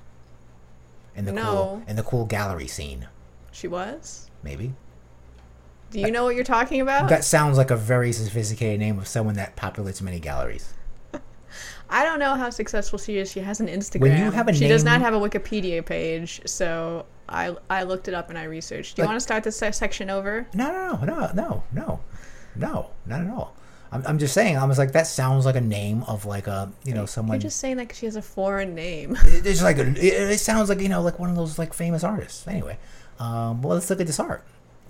In 1.17 1.25
the 1.25 1.33
No. 1.33 1.43
cool, 1.43 1.83
in 1.89 1.97
the 1.97 2.03
cool 2.03 2.25
gallery 2.25 2.67
scene, 2.69 3.09
She 3.51 3.67
was. 3.67 4.31
maybe. 4.43 4.75
Do 5.95 6.01
you 6.01 6.11
know 6.11 6.25
what 6.25 6.35
you're 6.35 6.45
talking 6.45 6.81
about? 6.81 7.09
That 7.09 7.25
sounds 7.25 7.57
like 7.57 7.71
a 7.71 7.77
very 7.77 8.13
sophisticated 8.13 8.81
name 8.81 8.99
of 8.99 9.07
someone 9.07 9.37
that 9.37 9.55
populates 9.57 10.03
many 10.03 10.19
galleries. 10.19 10.75
I 11.89 12.03
don't 12.05 12.19
know 12.19 12.35
how 12.35 12.51
successful 12.51 12.99
she 12.99 13.19
is. 13.19 13.31
She 13.31 13.41
has 13.41 13.61
an 13.61 13.69
Instagram. 13.69 14.01
When 14.01 14.19
you 14.19 14.31
have 14.33 14.49
a 14.49 14.53
she 14.53 14.67
does 14.67 14.83
not 14.83 15.01
have 15.03 15.15
a 15.15 15.19
Wikipedia 15.21 15.85
page, 15.87 16.41
so 16.47 17.07
I 17.29 17.55
I 17.71 17.85
looked 17.85 18.09
it 18.09 18.15
up 18.15 18.29
and 18.31 18.39
I 18.39 18.45
researched. 18.45 18.97
Do 18.97 19.03
you 19.03 19.05
Like- 19.05 19.11
want 19.11 19.17
to 19.17 19.23
start 19.23 19.45
this 19.45 19.57
section 19.57 20.11
over? 20.11 20.47
No, 20.55 20.73
no, 20.73 21.05
no, 21.05 21.15
no, 21.15 21.31
no, 21.35 21.63
no, 21.73 22.01
no, 22.57 22.91
not 23.07 23.21
at 23.21 23.29
all. 23.31 23.55
I'm, 23.93 24.03
I'm 24.07 24.19
just 24.19 24.35
saying. 24.35 24.57
I 24.57 24.65
was 24.65 24.79
like, 24.79 24.91
that 24.93 25.07
sounds 25.07 25.45
like 25.47 25.55
a 25.55 25.61
name 25.61 26.03
of 26.05 26.25
like 26.27 26.49
a 26.49 26.73
you 26.85 26.95
know 26.95 27.07
someone. 27.07 27.37
You're 27.37 27.43
just 27.43 27.61
saying 27.61 27.77
that 27.77 27.89
'cause 27.91 27.99
she 27.99 28.07
has 28.07 28.17
a 28.17 28.23
foreign 28.23 28.75
name. 28.75 29.17
It- 29.27 29.47
It's 29.47 29.63
like 29.63 29.79
a, 29.79 29.87
it, 29.91 30.33
it 30.33 30.41
sounds 30.41 30.69
like 30.71 30.81
you 30.81 30.89
know 30.89 31.03
like 31.03 31.21
one 31.21 31.31
of 31.31 31.37
those 31.37 31.57
like 31.59 31.73
famous 31.73 32.03
artists. 32.03 32.49
Anyway, 32.49 32.79
um, 33.21 33.63
well, 33.63 33.75
let's 33.75 33.89
look 33.91 34.01
at 34.01 34.09
this 34.09 34.19
art. 34.19 34.43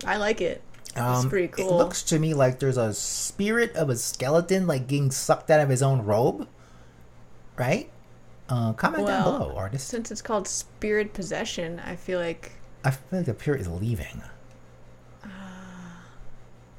I 0.07 0.17
like 0.17 0.41
it. 0.41 0.63
Um, 0.95 1.29
pretty 1.29 1.61
It 1.61 1.65
looks 1.67 2.03
to 2.03 2.19
me 2.19 2.33
like 2.33 2.59
there's 2.59 2.77
a 2.77 2.93
spirit 2.93 3.75
of 3.75 3.89
a 3.89 3.95
skeleton 3.97 4.65
like 4.67 4.87
getting 4.87 5.11
sucked 5.11 5.49
out 5.49 5.59
of 5.59 5.69
his 5.69 5.81
own 5.83 6.03
robe, 6.05 6.47
right? 7.57 7.89
Uh, 8.47 8.73
comment 8.73 9.07
down 9.07 9.23
below, 9.23 9.55
artist. 9.55 9.87
Since 9.87 10.11
it's 10.11 10.21
called 10.21 10.47
spirit 10.47 11.13
possession, 11.13 11.81
I 11.85 11.95
feel 11.95 12.19
like 12.19 12.53
I 12.83 12.91
feel 12.91 13.19
like 13.19 13.25
the 13.25 13.33
spirit 13.33 13.61
is 13.61 13.67
leaving. 13.67 14.21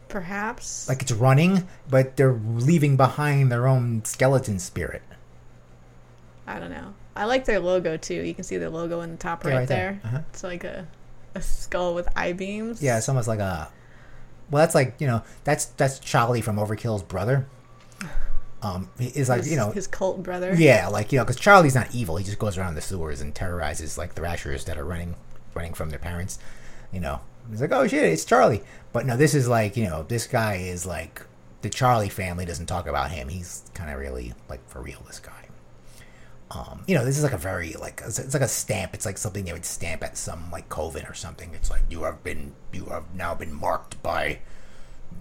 perhaps 0.09 0.89
Like 0.89 1.03
it's 1.03 1.13
running, 1.13 1.67
but 1.91 2.17
they're 2.17 2.33
leaving 2.33 2.97
behind 2.97 3.51
their 3.51 3.67
own 3.67 4.05
skeleton 4.05 4.59
spirit. 4.59 5.03
I 6.47 6.59
don't 6.61 6.71
know. 6.71 6.95
I 7.17 7.25
like 7.25 7.45
their 7.45 7.59
logo 7.61 7.97
too. 7.97 8.15
You 8.23 8.35
can 8.35 8.45
see 8.45 8.57
their 8.57 8.71
logo 8.71 9.01
in 9.01 9.11
the 9.11 9.17
top 9.17 9.43
Yeah, 9.45 9.51
right, 9.51 9.57
right 9.59 9.69
there. 9.69 10.01
there. 10.03 10.11
Uh-huh. 10.11 10.21
It's 10.31 10.45
like 10.45 10.65
a 10.65 10.87
a 11.35 11.43
skull 11.43 11.95
with 11.95 12.09
eye 12.17 12.33
beams. 12.33 12.83
Yeah, 12.83 12.97
it's 12.97 13.09
almost 13.09 13.29
like 13.29 13.41
a. 13.41 13.69
Well, 14.51 14.63
that's 14.63 14.75
like 14.75 14.95
you 14.99 15.07
know 15.07 15.23
that's 15.45 15.67
that's 15.67 15.99
Charlie 15.99 16.41
from 16.41 16.57
Overkill's 16.57 17.03
brother. 17.03 17.47
Um, 18.63 18.89
is 18.99 19.29
like 19.29 19.39
his, 19.39 19.51
you 19.51 19.57
know 19.57 19.71
his 19.71 19.87
cult 19.87 20.23
brother. 20.23 20.55
yeah, 20.57 20.89
like 20.89 21.13
you 21.13 21.19
know 21.19 21.25
because 21.25 21.37
Charlie's 21.37 21.75
not 21.75 21.95
evil. 21.95 22.17
He 22.17 22.25
just 22.25 22.39
goes 22.39 22.57
around 22.57 22.75
the 22.75 22.81
sewers 22.81 23.21
and 23.21 23.35
terrorizes 23.35 23.99
like 23.99 24.15
Thrashers 24.15 24.65
that 24.65 24.79
are 24.79 24.85
running 24.85 25.15
running 25.55 25.75
from 25.75 25.91
their 25.91 25.99
parents. 25.99 26.39
You 26.93 27.01
know, 27.01 27.21
he's 27.51 27.61
like 27.61 27.73
oh 27.73 27.87
shit, 27.87 28.05
it's 28.05 28.25
Charlie. 28.25 28.63
But 28.93 29.07
no, 29.07 29.17
this 29.17 29.35
is 29.35 29.47
like 29.47 29.77
you 29.77 29.85
know 29.85 30.05
this 30.05 30.27
guy 30.27 30.57
is 30.57 30.87
like 30.87 31.23
the 31.63 31.69
Charlie 31.71 32.09
family 32.09 32.45
doesn't 32.45 32.67
talk 32.67 32.87
about 32.87 33.11
him. 33.11 33.29
He's 33.29 33.63
kind 33.75 33.91
of 33.91 33.99
really 33.99 34.33
like 34.49 34.67
for 34.69 34.81
real. 34.81 35.03
This 35.07 35.21
guy. 35.21 35.46
Um, 36.51 36.85
you 36.87 36.95
know, 36.95 37.05
this 37.05 37.19
is 37.19 37.25
like 37.25 37.33
a 37.33 37.39
very 37.39 37.73
like 37.75 38.03
it's 38.05 38.33
like 38.33 38.43
a 38.43 38.49
stamp. 38.49 38.95
It's 38.95 39.05
like 39.05 39.19
something 39.19 39.45
they 39.45 39.53
would 39.53 39.65
stamp 39.65 40.05
at 40.05 40.17
some 40.17 40.51
like 40.51 40.69
coven 40.69 41.05
or 41.07 41.15
something. 41.15 41.51
It's 41.55 41.71
like 41.71 41.83
you 41.91 42.05
have 42.05 42.23
been 42.23 42.55
you 42.73 42.87
have 42.87 43.15
now 43.15 43.35
been 43.35 43.53
marked 43.53 44.01
by 44.03 44.39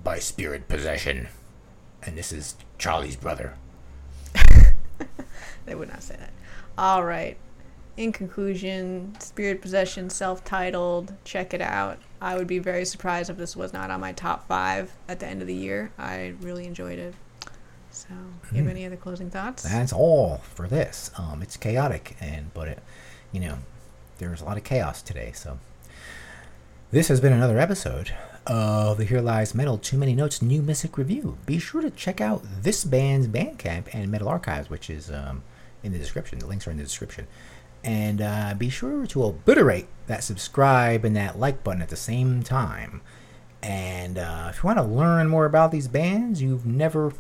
by 0.04 0.20
spirit 0.20 0.68
possession, 0.68 1.28
and 2.04 2.18
this 2.18 2.32
is 2.32 2.56
Charlie's 2.78 3.16
brother. 3.16 3.56
They 5.66 5.76
would 5.76 5.90
not 5.90 6.04
say 6.04 6.16
that. 6.18 6.32
All 6.78 7.04
right. 7.04 7.38
In 7.98 8.12
conclusion, 8.12 9.16
Spirit 9.20 9.62
Possession 9.62 10.10
self-titled. 10.10 11.14
Check 11.24 11.54
it 11.54 11.62
out. 11.62 11.98
I 12.22 12.36
would 12.36 12.48
be 12.48 12.60
very 12.60 12.86
surprised 12.86 13.30
if 13.30 13.38
this 13.38 13.56
was 13.56 13.74
not 13.74 13.90
on 13.90 14.02
my 14.02 14.12
top 14.12 14.48
five 14.48 14.92
at 15.08 15.20
the 15.20 15.28
end 15.28 15.42
of 15.42 15.48
the 15.48 15.56
year. 15.56 15.92
I 15.98 16.36
really 16.42 16.66
enjoyed 16.66 17.00
it. 17.00 17.16
So, 17.96 18.14
you 18.52 18.58
have 18.58 18.68
any 18.68 18.86
other 18.86 18.98
closing 18.98 19.30
thoughts? 19.30 19.64
That's 19.64 19.94
all 19.94 20.42
for 20.54 20.68
this. 20.68 21.12
Um, 21.18 21.42
it's 21.42 21.56
chaotic, 21.56 22.18
and 22.20 22.54
but 22.54 22.68
it, 22.68 22.80
you 23.32 23.40
know, 23.40 23.60
there's 24.18 24.42
a 24.42 24.46
lot 24.46 24.58
of 24.58 24.66
chaos 24.66 25.02
today. 25.02 25.32
So 25.34 25.60
this 26.92 27.08
has 27.08 27.22
been 27.22 27.32
another 27.32 27.58
episode 27.58 28.14
of 28.46 28.98
the 28.98 29.06
Here 29.06 29.22
Lies 29.22 29.56
Metal 29.56 29.78
Too 29.78 29.98
Many 29.98 30.14
Notes 30.14 30.42
New 30.42 30.62
Music 30.62 30.98
Review. 30.98 31.38
Be 31.46 31.58
sure 31.58 31.82
to 31.82 31.90
check 31.90 32.20
out 32.20 32.44
this 32.64 32.84
band's 32.84 33.30
Bandcamp 33.30 33.88
and 33.94 34.12
Metal 34.12 34.28
Archives, 34.28 34.70
which 34.70 34.90
is 34.90 35.10
um, 35.10 35.44
in 35.82 35.94
the 35.94 35.98
description. 35.98 36.40
The 36.40 36.48
links 36.48 36.68
are 36.68 36.72
in 36.72 36.78
the 36.78 36.84
description. 36.84 37.28
And 37.82 38.22
uh, 38.22 38.56
be 38.58 38.70
sure 38.70 39.06
to 39.08 39.24
obliterate 39.24 39.88
that 40.08 40.22
subscribe 40.22 41.06
and 41.06 41.16
that 41.16 41.40
like 41.40 41.64
button 41.64 41.82
at 41.82 41.90
the 41.90 41.96
same 41.96 42.44
time. 42.44 43.00
And 43.64 44.18
uh, 44.18 44.48
if 44.50 44.58
you 44.58 44.68
want 44.68 44.80
to 44.80 44.84
learn 44.84 45.30
more 45.30 45.46
about 45.46 45.72
these 45.72 45.88
bands 45.88 46.42
you've 46.42 46.66
never 46.66 47.14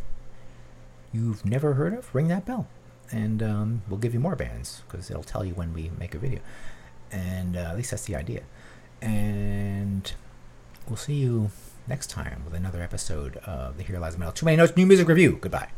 you've 1.15 1.45
never 1.45 1.73
heard 1.73 1.93
of, 1.93 2.13
ring 2.13 2.28
that 2.28 2.45
bell, 2.45 2.67
and 3.12 3.41
um, 3.41 3.82
we'll 3.88 3.99
give 3.99 4.13
you 4.13 4.19
more 4.19 4.36
bands 4.36 4.84
because 4.88 5.10
it'll 5.10 5.23
tell 5.23 5.45
you 5.45 5.54
when 5.54 5.73
we 5.73 5.91
make 5.97 6.13
a 6.13 6.19
video. 6.19 6.39
And 7.12 7.56
uh, 7.56 7.71
at 7.71 7.78
least 7.78 7.91
that's 7.91 8.06
the 8.06 8.15
idea. 8.15 8.43
And 9.01 10.12
we'll 10.88 10.97
see 10.97 11.15
you 11.15 11.51
next 11.88 12.10
time 12.10 12.41
with 12.43 12.54
another 12.54 12.82
episode 12.82 13.38
of 13.38 13.78
the 13.78 13.84
Here 13.84 13.99
Lies 13.99 14.17
Metal. 14.17 14.34
Too 14.34 14.45
many 14.45 14.58
notes, 14.58 14.75
new 14.75 14.86
music 14.86 15.08
review. 15.08 15.38
Goodbye. 15.39 15.69